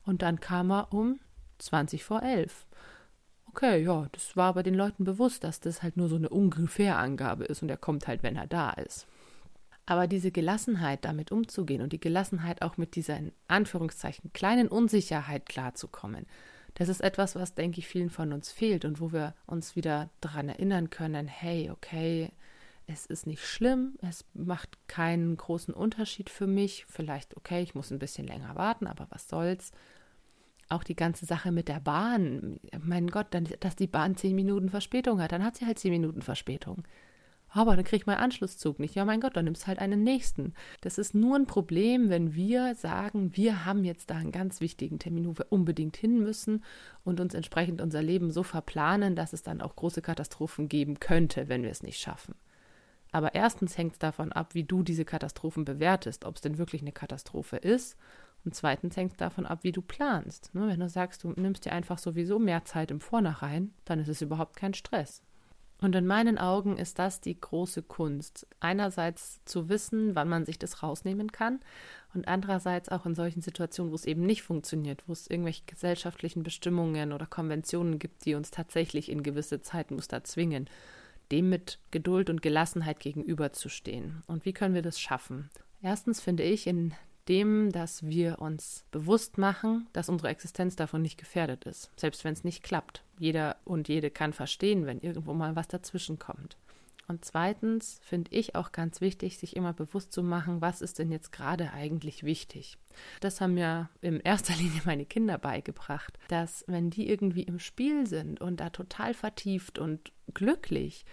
und 0.04 0.22
dann 0.22 0.40
kam 0.40 0.70
er 0.72 0.92
um 0.92 1.20
20 1.58 2.04
vor 2.04 2.22
11 2.22 2.66
okay, 3.56 3.82
ja, 3.82 4.06
das 4.12 4.36
war 4.36 4.48
aber 4.48 4.62
den 4.62 4.74
Leuten 4.74 5.04
bewusst, 5.04 5.42
dass 5.42 5.60
das 5.60 5.82
halt 5.82 5.96
nur 5.96 6.08
so 6.08 6.16
eine 6.16 6.28
ungefähr 6.28 6.98
Angabe 6.98 7.44
ist 7.44 7.62
und 7.62 7.70
er 7.70 7.78
kommt 7.78 8.06
halt, 8.06 8.22
wenn 8.22 8.36
er 8.36 8.46
da 8.46 8.70
ist. 8.70 9.06
Aber 9.86 10.06
diese 10.06 10.30
Gelassenheit, 10.30 11.04
damit 11.04 11.32
umzugehen 11.32 11.80
und 11.80 11.92
die 11.92 12.00
Gelassenheit 12.00 12.60
auch 12.60 12.76
mit 12.76 12.96
dieser 12.96 13.16
in 13.16 13.32
Anführungszeichen 13.48 14.32
kleinen 14.34 14.68
Unsicherheit 14.68 15.46
klarzukommen, 15.46 16.26
das 16.74 16.90
ist 16.90 17.00
etwas, 17.00 17.34
was, 17.34 17.54
denke 17.54 17.78
ich, 17.78 17.86
vielen 17.86 18.10
von 18.10 18.34
uns 18.34 18.52
fehlt 18.52 18.84
und 18.84 19.00
wo 19.00 19.10
wir 19.10 19.34
uns 19.46 19.76
wieder 19.76 20.10
daran 20.20 20.50
erinnern 20.50 20.90
können, 20.90 21.26
hey, 21.26 21.70
okay, 21.70 22.30
es 22.86 23.06
ist 23.06 23.26
nicht 23.26 23.42
schlimm, 23.42 23.94
es 24.02 24.26
macht 24.34 24.76
keinen 24.86 25.36
großen 25.36 25.72
Unterschied 25.72 26.28
für 26.28 26.46
mich. 26.46 26.84
Vielleicht, 26.86 27.36
okay, 27.36 27.62
ich 27.62 27.74
muss 27.74 27.90
ein 27.90 27.98
bisschen 27.98 28.26
länger 28.26 28.54
warten, 28.54 28.86
aber 28.86 29.06
was 29.08 29.28
soll's 29.28 29.72
auch 30.68 30.84
die 30.84 30.96
ganze 30.96 31.26
Sache 31.26 31.52
mit 31.52 31.68
der 31.68 31.80
Bahn. 31.80 32.58
Mein 32.80 33.08
Gott, 33.08 33.28
dann, 33.30 33.48
dass 33.60 33.76
die 33.76 33.86
Bahn 33.86 34.16
zehn 34.16 34.34
Minuten 34.34 34.68
Verspätung 34.68 35.20
hat, 35.20 35.32
dann 35.32 35.44
hat 35.44 35.56
sie 35.56 35.66
halt 35.66 35.78
zehn 35.78 35.92
Minuten 35.92 36.22
Verspätung. 36.22 36.82
Aber 37.48 37.76
dann 37.76 37.84
kriege 37.84 38.02
ich 38.02 38.06
meinen 38.06 38.18
Anschlusszug 38.18 38.78
nicht. 38.80 38.94
Ja, 38.94 39.04
mein 39.04 39.20
Gott, 39.20 39.36
dann 39.36 39.44
nimmst 39.44 39.66
halt 39.66 39.78
einen 39.78 40.02
nächsten. 40.02 40.52
Das 40.80 40.98
ist 40.98 41.14
nur 41.14 41.36
ein 41.36 41.46
Problem, 41.46 42.10
wenn 42.10 42.34
wir 42.34 42.74
sagen, 42.74 43.36
wir 43.36 43.64
haben 43.64 43.84
jetzt 43.84 44.10
da 44.10 44.16
einen 44.16 44.32
ganz 44.32 44.60
wichtigen 44.60 44.98
Termin, 44.98 45.26
wo 45.26 45.38
wir 45.38 45.46
unbedingt 45.50 45.96
hin 45.96 46.18
müssen 46.20 46.64
und 47.04 47.20
uns 47.20 47.34
entsprechend 47.34 47.80
unser 47.80 48.02
Leben 48.02 48.30
so 48.30 48.42
verplanen, 48.42 49.14
dass 49.14 49.32
es 49.32 49.42
dann 49.42 49.60
auch 49.60 49.76
große 49.76 50.02
Katastrophen 50.02 50.68
geben 50.68 51.00
könnte, 51.00 51.48
wenn 51.48 51.62
wir 51.62 51.70
es 51.70 51.82
nicht 51.82 52.00
schaffen. 52.00 52.34
Aber 53.12 53.34
erstens 53.34 53.78
hängt 53.78 53.92
es 53.94 53.98
davon 54.00 54.32
ab, 54.32 54.54
wie 54.54 54.64
du 54.64 54.82
diese 54.82 55.04
Katastrophen 55.04 55.64
bewertest, 55.64 56.24
ob 56.24 56.34
es 56.34 56.42
denn 56.42 56.58
wirklich 56.58 56.82
eine 56.82 56.92
Katastrophe 56.92 57.56
ist 57.56 57.96
und 58.46 58.54
zweitens 58.54 58.96
hängt 58.96 59.12
es 59.12 59.18
davon 59.18 59.44
ab, 59.44 59.58
wie 59.62 59.72
du 59.72 59.82
planst. 59.82 60.54
Ne? 60.54 60.68
Wenn 60.68 60.78
du 60.78 60.88
sagst, 60.88 61.24
du 61.24 61.32
nimmst 61.32 61.64
dir 61.64 61.72
einfach 61.72 61.98
sowieso 61.98 62.38
mehr 62.38 62.64
Zeit 62.64 62.92
im 62.92 63.00
Vornherein, 63.00 63.72
dann 63.84 63.98
ist 63.98 64.08
es 64.08 64.22
überhaupt 64.22 64.54
kein 64.56 64.72
Stress. 64.72 65.22
Und 65.80 65.94
in 65.94 66.06
meinen 66.06 66.38
Augen 66.38 66.78
ist 66.78 66.98
das 67.00 67.20
die 67.20 67.38
große 67.38 67.82
Kunst. 67.82 68.46
Einerseits 68.60 69.44
zu 69.44 69.68
wissen, 69.68 70.14
wann 70.14 70.28
man 70.28 70.46
sich 70.46 70.58
das 70.58 70.82
rausnehmen 70.82 71.32
kann 71.32 71.60
und 72.14 72.28
andererseits 72.28 72.88
auch 72.88 73.04
in 73.04 73.16
solchen 73.16 73.42
Situationen, 73.42 73.90
wo 73.90 73.96
es 73.96 74.06
eben 74.06 74.24
nicht 74.24 74.42
funktioniert, 74.42 75.02
wo 75.06 75.12
es 75.12 75.28
irgendwelche 75.28 75.64
gesellschaftlichen 75.66 76.44
Bestimmungen 76.44 77.12
oder 77.12 77.26
Konventionen 77.26 77.98
gibt, 77.98 78.24
die 78.24 78.36
uns 78.36 78.52
tatsächlich 78.52 79.10
in 79.10 79.24
gewisse 79.24 79.60
Zeitmuster 79.60 80.24
zwingen, 80.24 80.70
dem 81.32 81.50
mit 81.50 81.80
Geduld 81.90 82.30
und 82.30 82.42
Gelassenheit 82.42 83.00
gegenüberzustehen. 83.00 84.22
Und 84.28 84.44
wie 84.44 84.52
können 84.52 84.74
wir 84.74 84.82
das 84.82 85.00
schaffen? 85.00 85.50
Erstens 85.82 86.20
finde 86.20 86.44
ich 86.44 86.66
in 86.66 86.94
dem, 87.28 87.72
dass 87.72 88.06
wir 88.06 88.40
uns 88.40 88.84
bewusst 88.90 89.38
machen, 89.38 89.88
dass 89.92 90.08
unsere 90.08 90.28
Existenz 90.28 90.76
davon 90.76 91.02
nicht 91.02 91.18
gefährdet 91.18 91.64
ist, 91.64 91.90
selbst 91.96 92.24
wenn 92.24 92.32
es 92.32 92.44
nicht 92.44 92.62
klappt. 92.62 93.02
Jeder 93.18 93.56
und 93.64 93.88
jede 93.88 94.10
kann 94.10 94.32
verstehen, 94.32 94.86
wenn 94.86 95.00
irgendwo 95.00 95.34
mal 95.34 95.56
was 95.56 95.68
dazwischen 95.68 96.18
kommt. 96.18 96.56
Und 97.08 97.24
zweitens 97.24 98.00
finde 98.02 98.32
ich 98.34 98.56
auch 98.56 98.72
ganz 98.72 99.00
wichtig, 99.00 99.38
sich 99.38 99.54
immer 99.54 99.72
bewusst 99.72 100.12
zu 100.12 100.22
machen, 100.22 100.60
was 100.60 100.82
ist 100.82 100.98
denn 100.98 101.12
jetzt 101.12 101.30
gerade 101.30 101.72
eigentlich 101.72 102.24
wichtig. 102.24 102.78
Das 103.20 103.40
haben 103.40 103.54
mir 103.54 103.88
in 104.00 104.20
erster 104.20 104.54
Linie 104.58 104.82
meine 104.84 105.06
Kinder 105.06 105.38
beigebracht, 105.38 106.18
dass 106.28 106.64
wenn 106.66 106.90
die 106.90 107.08
irgendwie 107.08 107.44
im 107.44 107.58
Spiel 107.58 108.06
sind 108.06 108.40
und 108.40 108.58
da 108.58 108.70
total 108.70 109.14
vertieft 109.14 109.78
und 109.78 110.12
glücklich, 110.34 111.04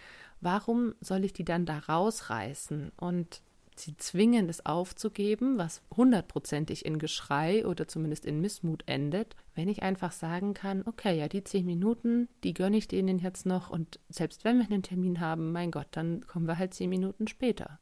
warum 0.41 0.95
soll 0.99 1.23
ich 1.25 1.33
die 1.33 1.45
dann 1.45 1.65
da 1.65 1.79
rausreißen 1.79 2.91
und 2.97 3.41
sie 3.79 3.97
zwingen, 3.97 4.49
es 4.49 4.65
aufzugeben, 4.65 5.57
was 5.57 5.81
hundertprozentig 5.95 6.85
in 6.85 6.99
Geschrei 6.99 7.65
oder 7.65 7.87
zumindest 7.87 8.25
in 8.25 8.41
Missmut 8.41 8.83
endet, 8.85 9.35
wenn 9.55 9.69
ich 9.69 9.83
einfach 9.83 10.11
sagen 10.11 10.53
kann, 10.53 10.83
okay, 10.85 11.17
ja, 11.17 11.27
die 11.27 11.43
zehn 11.43 11.65
Minuten, 11.65 12.27
die 12.43 12.53
gönne 12.53 12.77
ich 12.77 12.87
denen 12.87 13.19
jetzt 13.19 13.45
noch 13.45 13.69
und 13.69 13.99
selbst 14.09 14.43
wenn 14.43 14.57
wir 14.57 14.65
einen 14.65 14.83
Termin 14.83 15.19
haben, 15.19 15.51
mein 15.51 15.71
Gott, 15.71 15.87
dann 15.91 16.25
kommen 16.27 16.47
wir 16.47 16.57
halt 16.57 16.73
zehn 16.73 16.89
Minuten 16.89 17.27
später. 17.27 17.79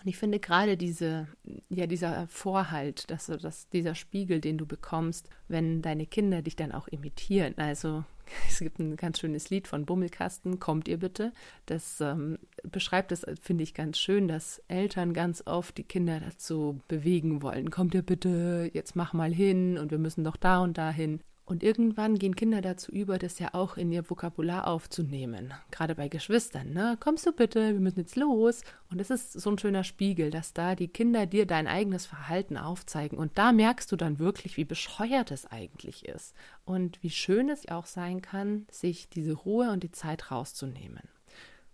Und 0.00 0.08
ich 0.08 0.18
finde 0.18 0.38
gerade 0.38 0.76
diese, 0.76 1.26
ja, 1.68 1.86
dieser 1.86 2.28
Vorhalt, 2.28 3.10
dass, 3.10 3.26
dass 3.26 3.68
dieser 3.70 3.94
Spiegel, 3.94 4.40
den 4.40 4.58
du 4.58 4.66
bekommst, 4.66 5.30
wenn 5.48 5.80
deine 5.80 6.06
Kinder 6.06 6.42
dich 6.42 6.56
dann 6.56 6.72
auch 6.72 6.88
imitieren. 6.88 7.54
Also 7.56 8.04
Es 8.48 8.58
gibt 8.58 8.78
ein 8.78 8.96
ganz 8.96 9.20
schönes 9.20 9.50
Lied 9.50 9.68
von 9.68 9.84
Bummelkasten, 9.84 10.58
Kommt 10.58 10.88
ihr 10.88 10.98
bitte? 10.98 11.32
Das 11.66 12.00
ähm, 12.00 12.38
beschreibt 12.62 13.12
es, 13.12 13.24
finde 13.40 13.64
ich, 13.64 13.74
ganz 13.74 13.98
schön, 13.98 14.28
dass 14.28 14.62
Eltern 14.68 15.12
ganz 15.12 15.42
oft 15.46 15.76
die 15.78 15.84
Kinder 15.84 16.20
dazu 16.20 16.80
bewegen 16.88 17.42
wollen. 17.42 17.70
Kommt 17.70 17.94
ihr 17.94 18.02
bitte, 18.02 18.70
jetzt 18.72 18.96
mach 18.96 19.12
mal 19.12 19.32
hin 19.32 19.78
und 19.78 19.90
wir 19.90 19.98
müssen 19.98 20.24
doch 20.24 20.36
da 20.36 20.58
und 20.60 20.78
da 20.78 20.90
hin. 20.90 21.20
Und 21.48 21.62
irgendwann 21.62 22.18
gehen 22.18 22.34
Kinder 22.34 22.60
dazu 22.60 22.90
über, 22.90 23.18
das 23.18 23.38
ja 23.38 23.54
auch 23.54 23.76
in 23.76 23.92
ihr 23.92 24.10
Vokabular 24.10 24.66
aufzunehmen. 24.66 25.54
Gerade 25.70 25.94
bei 25.94 26.08
Geschwistern, 26.08 26.72
ne? 26.72 26.96
Kommst 26.98 27.24
du 27.24 27.30
bitte, 27.30 27.72
wir 27.72 27.80
müssen 27.80 28.00
jetzt 28.00 28.16
los. 28.16 28.62
Und 28.90 29.00
es 29.00 29.10
ist 29.10 29.32
so 29.32 29.50
ein 29.50 29.58
schöner 29.58 29.84
Spiegel, 29.84 30.32
dass 30.32 30.54
da 30.54 30.74
die 30.74 30.88
Kinder 30.88 31.24
dir 31.24 31.46
dein 31.46 31.68
eigenes 31.68 32.04
Verhalten 32.04 32.56
aufzeigen. 32.56 33.16
Und 33.16 33.38
da 33.38 33.52
merkst 33.52 33.90
du 33.92 33.94
dann 33.94 34.18
wirklich, 34.18 34.56
wie 34.56 34.64
bescheuert 34.64 35.30
es 35.30 35.46
eigentlich 35.46 36.04
ist. 36.04 36.34
Und 36.64 37.00
wie 37.04 37.10
schön 37.10 37.48
es 37.48 37.68
auch 37.68 37.86
sein 37.86 38.22
kann, 38.22 38.66
sich 38.68 39.08
diese 39.08 39.34
Ruhe 39.34 39.70
und 39.70 39.84
die 39.84 39.92
Zeit 39.92 40.32
rauszunehmen. 40.32 41.04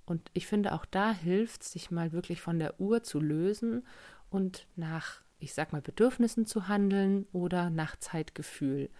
Und 0.05 0.31
ich 0.35 0.47
finde, 0.47 0.75
auch 0.75 0.85
da 0.85 1.13
hilft 1.13 1.63
es, 1.63 1.73
sich 1.73 1.91
mal 1.91 2.13
wirklich 2.13 2.43
von 2.43 2.59
der 2.59 2.79
Uhr 2.79 3.03
zu 3.03 3.21
lösen 3.21 3.87
und 4.29 4.67
nach, 4.77 5.23
ich 5.39 5.55
sag 5.55 5.73
mal, 5.73 5.81
Bedürfnissen 5.81 6.45
zu 6.45 6.69
handeln 6.69 7.27
oder 7.33 7.71
nach 7.71 7.97
Zeitgefühl. 7.97 8.91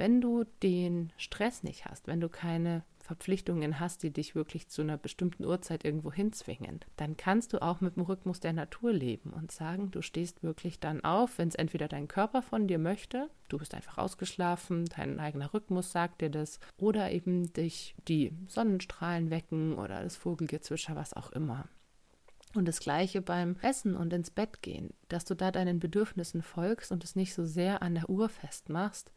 Wenn 0.00 0.22
du 0.22 0.44
den 0.62 1.12
Stress 1.18 1.62
nicht 1.62 1.84
hast, 1.84 2.06
wenn 2.06 2.22
du 2.22 2.30
keine 2.30 2.84
Verpflichtungen 3.00 3.80
hast, 3.80 4.02
die 4.02 4.10
dich 4.10 4.34
wirklich 4.34 4.66
zu 4.66 4.80
einer 4.80 4.96
bestimmten 4.96 5.44
Uhrzeit 5.44 5.84
irgendwo 5.84 6.10
hinzwingen, 6.10 6.80
dann 6.96 7.18
kannst 7.18 7.52
du 7.52 7.60
auch 7.60 7.82
mit 7.82 7.96
dem 7.96 8.04
Rhythmus 8.04 8.40
der 8.40 8.54
Natur 8.54 8.94
leben 8.94 9.34
und 9.34 9.52
sagen, 9.52 9.90
du 9.90 10.00
stehst 10.00 10.42
wirklich 10.42 10.80
dann 10.80 11.04
auf, 11.04 11.36
wenn 11.36 11.48
es 11.48 11.54
entweder 11.54 11.86
dein 11.86 12.08
Körper 12.08 12.40
von 12.40 12.66
dir 12.66 12.78
möchte, 12.78 13.28
du 13.50 13.58
bist 13.58 13.74
einfach 13.74 13.98
ausgeschlafen, 13.98 14.86
dein 14.86 15.20
eigener 15.20 15.52
Rhythmus 15.52 15.92
sagt 15.92 16.22
dir 16.22 16.30
das, 16.30 16.60
oder 16.78 17.10
eben 17.10 17.52
dich 17.52 17.94
die 18.08 18.32
Sonnenstrahlen 18.48 19.28
wecken 19.28 19.74
oder 19.74 20.02
das 20.02 20.16
Vogelgezwitscher, 20.16 20.96
was 20.96 21.12
auch 21.12 21.30
immer. 21.32 21.68
Und 22.54 22.66
das 22.66 22.80
gleiche 22.80 23.20
beim 23.20 23.56
Essen 23.60 23.96
und 23.96 24.14
ins 24.14 24.30
Bett 24.30 24.62
gehen, 24.62 24.94
dass 25.08 25.26
du 25.26 25.34
da 25.34 25.50
deinen 25.50 25.78
Bedürfnissen 25.78 26.40
folgst 26.40 26.90
und 26.90 27.04
es 27.04 27.16
nicht 27.16 27.34
so 27.34 27.44
sehr 27.44 27.82
an 27.82 27.96
der 27.96 28.08
Uhr 28.08 28.30
festmachst, 28.30 29.12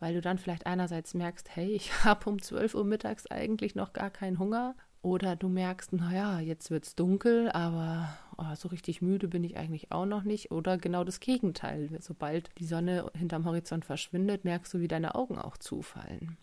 weil 0.00 0.14
du 0.14 0.20
dann 0.20 0.38
vielleicht 0.38 0.66
einerseits 0.66 1.14
merkst, 1.14 1.54
hey, 1.54 1.70
ich 1.70 1.92
habe 2.04 2.28
um 2.30 2.40
12 2.40 2.74
Uhr 2.74 2.84
mittags 2.84 3.26
eigentlich 3.26 3.74
noch 3.74 3.92
gar 3.92 4.10
keinen 4.10 4.38
Hunger. 4.38 4.74
Oder 5.00 5.36
du 5.36 5.48
merkst, 5.48 5.92
naja, 5.92 6.40
jetzt 6.40 6.70
wird 6.70 6.84
es 6.84 6.96
dunkel, 6.96 7.50
aber 7.52 8.08
oh, 8.36 8.54
so 8.56 8.68
richtig 8.68 9.00
müde 9.00 9.28
bin 9.28 9.44
ich 9.44 9.56
eigentlich 9.56 9.92
auch 9.92 10.06
noch 10.06 10.24
nicht. 10.24 10.50
Oder 10.50 10.76
genau 10.76 11.04
das 11.04 11.20
Gegenteil. 11.20 11.88
Sobald 12.00 12.50
die 12.58 12.64
Sonne 12.64 13.08
hinterm 13.16 13.44
Horizont 13.44 13.84
verschwindet, 13.84 14.44
merkst 14.44 14.74
du, 14.74 14.80
wie 14.80 14.88
deine 14.88 15.14
Augen 15.14 15.38
auch 15.38 15.56
zufallen. 15.56 16.36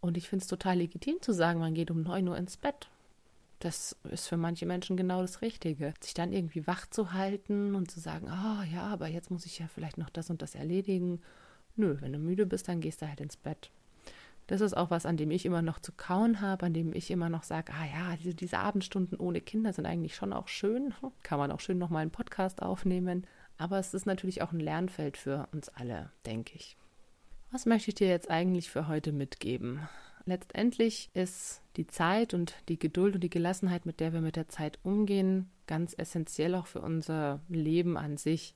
Und 0.00 0.18
ich 0.18 0.28
finde 0.28 0.42
es 0.42 0.48
total 0.48 0.76
legitim 0.76 1.22
zu 1.22 1.32
sagen, 1.32 1.58
man 1.58 1.74
geht 1.74 1.90
um 1.90 2.02
9 2.02 2.28
Uhr 2.28 2.36
ins 2.36 2.58
Bett. 2.58 2.90
Das 3.60 3.96
ist 4.10 4.28
für 4.28 4.36
manche 4.36 4.66
Menschen 4.66 4.98
genau 4.98 5.22
das 5.22 5.40
Richtige. 5.40 5.94
Sich 6.00 6.12
dann 6.12 6.34
irgendwie 6.34 6.66
wach 6.66 6.86
zu 6.90 7.14
halten 7.14 7.74
und 7.74 7.90
zu 7.90 7.98
sagen, 7.98 8.26
oh 8.28 8.62
ja, 8.74 8.84
aber 8.84 9.08
jetzt 9.08 9.30
muss 9.30 9.46
ich 9.46 9.58
ja 9.58 9.66
vielleicht 9.68 9.96
noch 9.96 10.10
das 10.10 10.28
und 10.28 10.42
das 10.42 10.54
erledigen 10.54 11.22
Nö, 11.76 11.96
wenn 12.00 12.12
du 12.12 12.18
müde 12.18 12.46
bist, 12.46 12.68
dann 12.68 12.80
gehst 12.80 13.02
du 13.02 13.08
halt 13.08 13.20
ins 13.20 13.36
Bett. 13.36 13.70
Das 14.46 14.60
ist 14.60 14.76
auch 14.76 14.90
was, 14.90 15.06
an 15.06 15.16
dem 15.16 15.30
ich 15.30 15.44
immer 15.44 15.62
noch 15.62 15.80
zu 15.80 15.92
kauen 15.92 16.40
habe, 16.40 16.66
an 16.66 16.72
dem 16.72 16.94
ich 16.94 17.10
immer 17.10 17.28
noch 17.28 17.42
sage, 17.42 17.72
ah 17.72 17.84
ja, 17.84 18.16
diese, 18.16 18.34
diese 18.34 18.58
Abendstunden 18.58 19.18
ohne 19.18 19.40
Kinder 19.40 19.72
sind 19.72 19.86
eigentlich 19.86 20.14
schon 20.14 20.32
auch 20.32 20.48
schön. 20.48 20.94
Kann 21.22 21.38
man 21.38 21.50
auch 21.50 21.60
schön 21.60 21.78
nochmal 21.78 22.02
einen 22.02 22.12
Podcast 22.12 22.62
aufnehmen. 22.62 23.26
Aber 23.58 23.78
es 23.78 23.94
ist 23.94 24.06
natürlich 24.06 24.42
auch 24.42 24.52
ein 24.52 24.60
Lernfeld 24.60 25.16
für 25.16 25.48
uns 25.52 25.68
alle, 25.70 26.10
denke 26.26 26.54
ich. 26.54 26.76
Was 27.50 27.66
möchte 27.66 27.90
ich 27.90 27.94
dir 27.96 28.08
jetzt 28.08 28.30
eigentlich 28.30 28.70
für 28.70 28.86
heute 28.86 29.12
mitgeben? 29.12 29.88
Letztendlich 30.26 31.10
ist 31.14 31.62
die 31.76 31.86
Zeit 31.86 32.34
und 32.34 32.54
die 32.68 32.78
Geduld 32.78 33.14
und 33.14 33.20
die 33.22 33.30
Gelassenheit, 33.30 33.86
mit 33.86 34.00
der 34.00 34.12
wir 34.12 34.20
mit 34.20 34.36
der 34.36 34.48
Zeit 34.48 34.78
umgehen, 34.82 35.48
ganz 35.66 35.94
essentiell 35.96 36.54
auch 36.54 36.66
für 36.66 36.80
unser 36.80 37.40
Leben 37.48 37.96
an 37.96 38.16
sich 38.16 38.54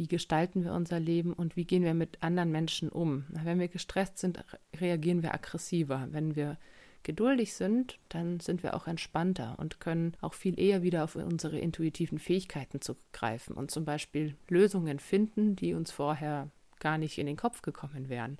wie 0.00 0.08
gestalten 0.08 0.64
wir 0.64 0.72
unser 0.72 0.98
Leben 0.98 1.34
und 1.34 1.56
wie 1.56 1.66
gehen 1.66 1.82
wir 1.82 1.92
mit 1.92 2.22
anderen 2.22 2.50
Menschen 2.50 2.88
um. 2.88 3.26
Wenn 3.28 3.60
wir 3.60 3.68
gestresst 3.68 4.16
sind, 4.16 4.42
reagieren 4.80 5.22
wir 5.22 5.34
aggressiver. 5.34 6.08
Wenn 6.10 6.36
wir 6.36 6.56
geduldig 7.02 7.52
sind, 7.52 7.98
dann 8.08 8.40
sind 8.40 8.62
wir 8.62 8.72
auch 8.72 8.86
entspannter 8.86 9.58
und 9.58 9.78
können 9.78 10.16
auch 10.22 10.32
viel 10.32 10.58
eher 10.58 10.82
wieder 10.82 11.04
auf 11.04 11.16
unsere 11.16 11.58
intuitiven 11.58 12.18
Fähigkeiten 12.18 12.80
zugreifen 12.80 13.54
und 13.54 13.70
zum 13.70 13.84
Beispiel 13.84 14.36
Lösungen 14.48 15.00
finden, 15.00 15.54
die 15.54 15.74
uns 15.74 15.90
vorher 15.90 16.48
gar 16.78 16.96
nicht 16.96 17.18
in 17.18 17.26
den 17.26 17.36
Kopf 17.36 17.60
gekommen 17.60 18.08
wären. 18.08 18.38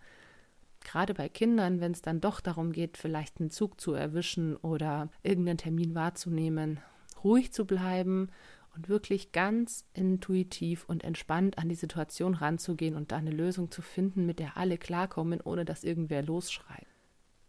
Gerade 0.83 1.13
bei 1.13 1.29
Kindern, 1.29 1.83
wenn 1.83 1.93
es 1.93 2.01
dann 2.01 2.23
doch 2.23 2.41
darum 2.41 2.73
geht, 2.73 2.97
vielleicht 2.97 3.39
einen 3.39 3.51
Zug 3.51 3.79
zu 3.79 3.93
erwischen 3.93 4.57
oder 4.57 5.11
irgendeinen 5.23 5.59
Termin 5.59 5.95
wahrzunehmen, 5.95 6.81
ruhig 7.23 7.53
zu 7.53 7.67
bleiben 7.67 8.31
und 8.75 8.89
wirklich 8.89 9.33
ganz 9.33 9.85
intuitiv 9.95 10.85
und 10.87 11.05
entspannt 11.05 11.59
an 11.59 11.69
die 11.69 11.75
Situation 11.75 12.35
ranzugehen 12.35 12.97
und 12.97 13.13
da 13.13 13.17
eine 13.17 13.31
Lösung 13.31 13.71
zu 13.71 13.83
finden, 13.83 14.27
mit 14.27 14.39
der 14.39 14.57
alle 14.57 14.79
klarkommen, 14.79 15.41
ohne 15.41 15.65
dass 15.65 15.85
irgendwer 15.85 16.23
losschreit. 16.23 16.87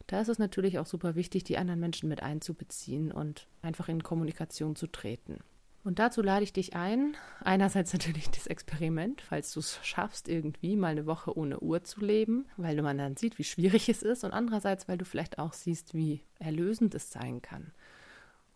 Da 0.07 0.19
ist 0.19 0.27
es 0.27 0.39
natürlich 0.39 0.77
auch 0.77 0.86
super 0.86 1.15
wichtig, 1.15 1.43
die 1.45 1.57
anderen 1.57 1.79
Menschen 1.79 2.10
mit 2.10 2.21
einzubeziehen 2.21 3.12
und 3.12 3.47
einfach 3.62 3.88
in 3.88 4.03
Kommunikation 4.03 4.75
zu 4.75 4.88
treten. 4.88 5.39
Und 5.84 5.97
dazu 5.97 6.21
lade 6.21 6.43
ich 6.43 6.53
dich 6.53 6.75
ein, 6.75 7.17
einerseits 7.39 7.93
natürlich 7.93 8.29
das 8.29 8.45
Experiment, 8.45 9.21
falls 9.21 9.51
du 9.53 9.62
es 9.62 9.79
schaffst, 9.84 10.27
irgendwie 10.27 10.75
mal 10.75 10.89
eine 10.89 11.07
Woche 11.07 11.36
ohne 11.36 11.60
Uhr 11.60 11.84
zu 11.84 12.01
leben, 12.01 12.45
weil 12.57 12.79
man 12.81 12.97
dann 12.97 13.17
sieht, 13.17 13.39
wie 13.39 13.43
schwierig 13.43 13.89
es 13.89 14.03
ist, 14.03 14.23
und 14.23 14.31
andererseits, 14.31 14.88
weil 14.88 14.97
du 14.97 15.05
vielleicht 15.05 15.39
auch 15.39 15.53
siehst, 15.53 15.95
wie 15.95 16.21
erlösend 16.38 16.93
es 16.93 17.12
sein 17.12 17.41
kann. 17.41 17.71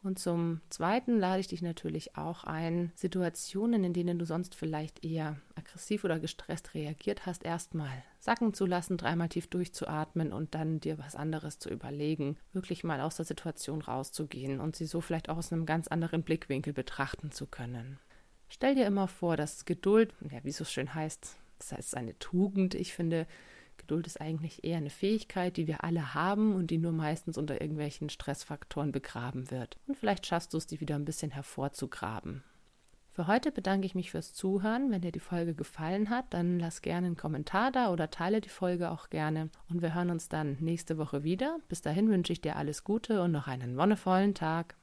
Und 0.05 0.19
zum 0.19 0.61
Zweiten 0.69 1.17
lade 1.17 1.39
ich 1.39 1.47
dich 1.47 1.63
natürlich 1.63 2.15
auch 2.15 2.43
ein, 2.43 2.91
Situationen, 2.93 3.83
in 3.83 3.91
denen 3.91 4.19
du 4.19 4.25
sonst 4.25 4.53
vielleicht 4.53 5.03
eher 5.03 5.37
aggressiv 5.55 6.03
oder 6.03 6.19
gestresst 6.19 6.75
reagiert 6.75 7.25
hast, 7.25 7.43
erstmal 7.43 8.03
sacken 8.19 8.53
zu 8.53 8.67
lassen, 8.67 8.97
dreimal 8.97 9.29
tief 9.29 9.47
durchzuatmen 9.47 10.31
und 10.31 10.53
dann 10.53 10.79
dir 10.79 10.99
was 10.99 11.15
anderes 11.15 11.57
zu 11.57 11.69
überlegen, 11.71 12.37
wirklich 12.53 12.83
mal 12.83 13.01
aus 13.01 13.15
der 13.15 13.25
Situation 13.25 13.81
rauszugehen 13.81 14.59
und 14.59 14.75
sie 14.75 14.85
so 14.85 15.01
vielleicht 15.01 15.27
auch 15.27 15.37
aus 15.37 15.51
einem 15.51 15.65
ganz 15.65 15.87
anderen 15.87 16.21
Blickwinkel 16.21 16.71
betrachten 16.71 17.31
zu 17.31 17.47
können. 17.47 17.97
Stell 18.47 18.75
dir 18.75 18.85
immer 18.85 19.07
vor, 19.07 19.37
dass 19.37 19.65
Geduld, 19.65 20.13
ja, 20.29 20.37
wie 20.43 20.49
es 20.49 20.57
so 20.57 20.65
schön 20.65 20.93
heißt, 20.93 21.35
das 21.57 21.71
heißt 21.71 21.97
eine 21.97 22.15
Tugend, 22.19 22.75
ich 22.75 22.93
finde, 22.93 23.25
Geduld 23.77 24.07
ist 24.07 24.19
eigentlich 24.19 24.63
eher 24.63 24.77
eine 24.77 24.89
Fähigkeit, 24.89 25.57
die 25.57 25.67
wir 25.67 25.83
alle 25.83 26.13
haben 26.13 26.53
und 26.53 26.67
die 26.67 26.77
nur 26.77 26.91
meistens 26.91 27.37
unter 27.37 27.61
irgendwelchen 27.61 28.09
Stressfaktoren 28.09 28.91
begraben 28.91 29.51
wird. 29.51 29.77
Und 29.87 29.97
vielleicht 29.97 30.25
schaffst 30.25 30.53
du 30.53 30.57
es, 30.57 30.67
die 30.67 30.81
wieder 30.81 30.95
ein 30.95 31.05
bisschen 31.05 31.31
hervorzugraben. 31.31 32.43
Für 33.15 33.27
heute 33.27 33.53
bedanke 33.53 33.85
ich 33.85 33.95
mich 33.95 34.11
fürs 34.11 34.33
Zuhören. 34.33 34.91
Wenn 34.91 34.99
dir 34.99 35.13
die 35.13 35.21
Folge 35.21 35.55
gefallen 35.55 36.09
hat, 36.09 36.25
dann 36.33 36.59
lass 36.59 36.81
gerne 36.81 37.07
einen 37.07 37.15
Kommentar 37.15 37.71
da 37.71 37.89
oder 37.89 38.09
teile 38.09 38.41
die 38.41 38.49
Folge 38.49 38.91
auch 38.91 39.09
gerne. 39.09 39.49
Und 39.69 39.81
wir 39.81 39.95
hören 39.95 40.09
uns 40.09 40.27
dann 40.27 40.57
nächste 40.59 40.97
Woche 40.97 41.23
wieder. 41.23 41.59
Bis 41.69 41.81
dahin 41.81 42.09
wünsche 42.09 42.33
ich 42.33 42.41
dir 42.41 42.57
alles 42.57 42.83
Gute 42.83 43.21
und 43.21 43.31
noch 43.31 43.47
einen 43.47 43.77
wonnevollen 43.77 44.33
Tag. 44.35 44.75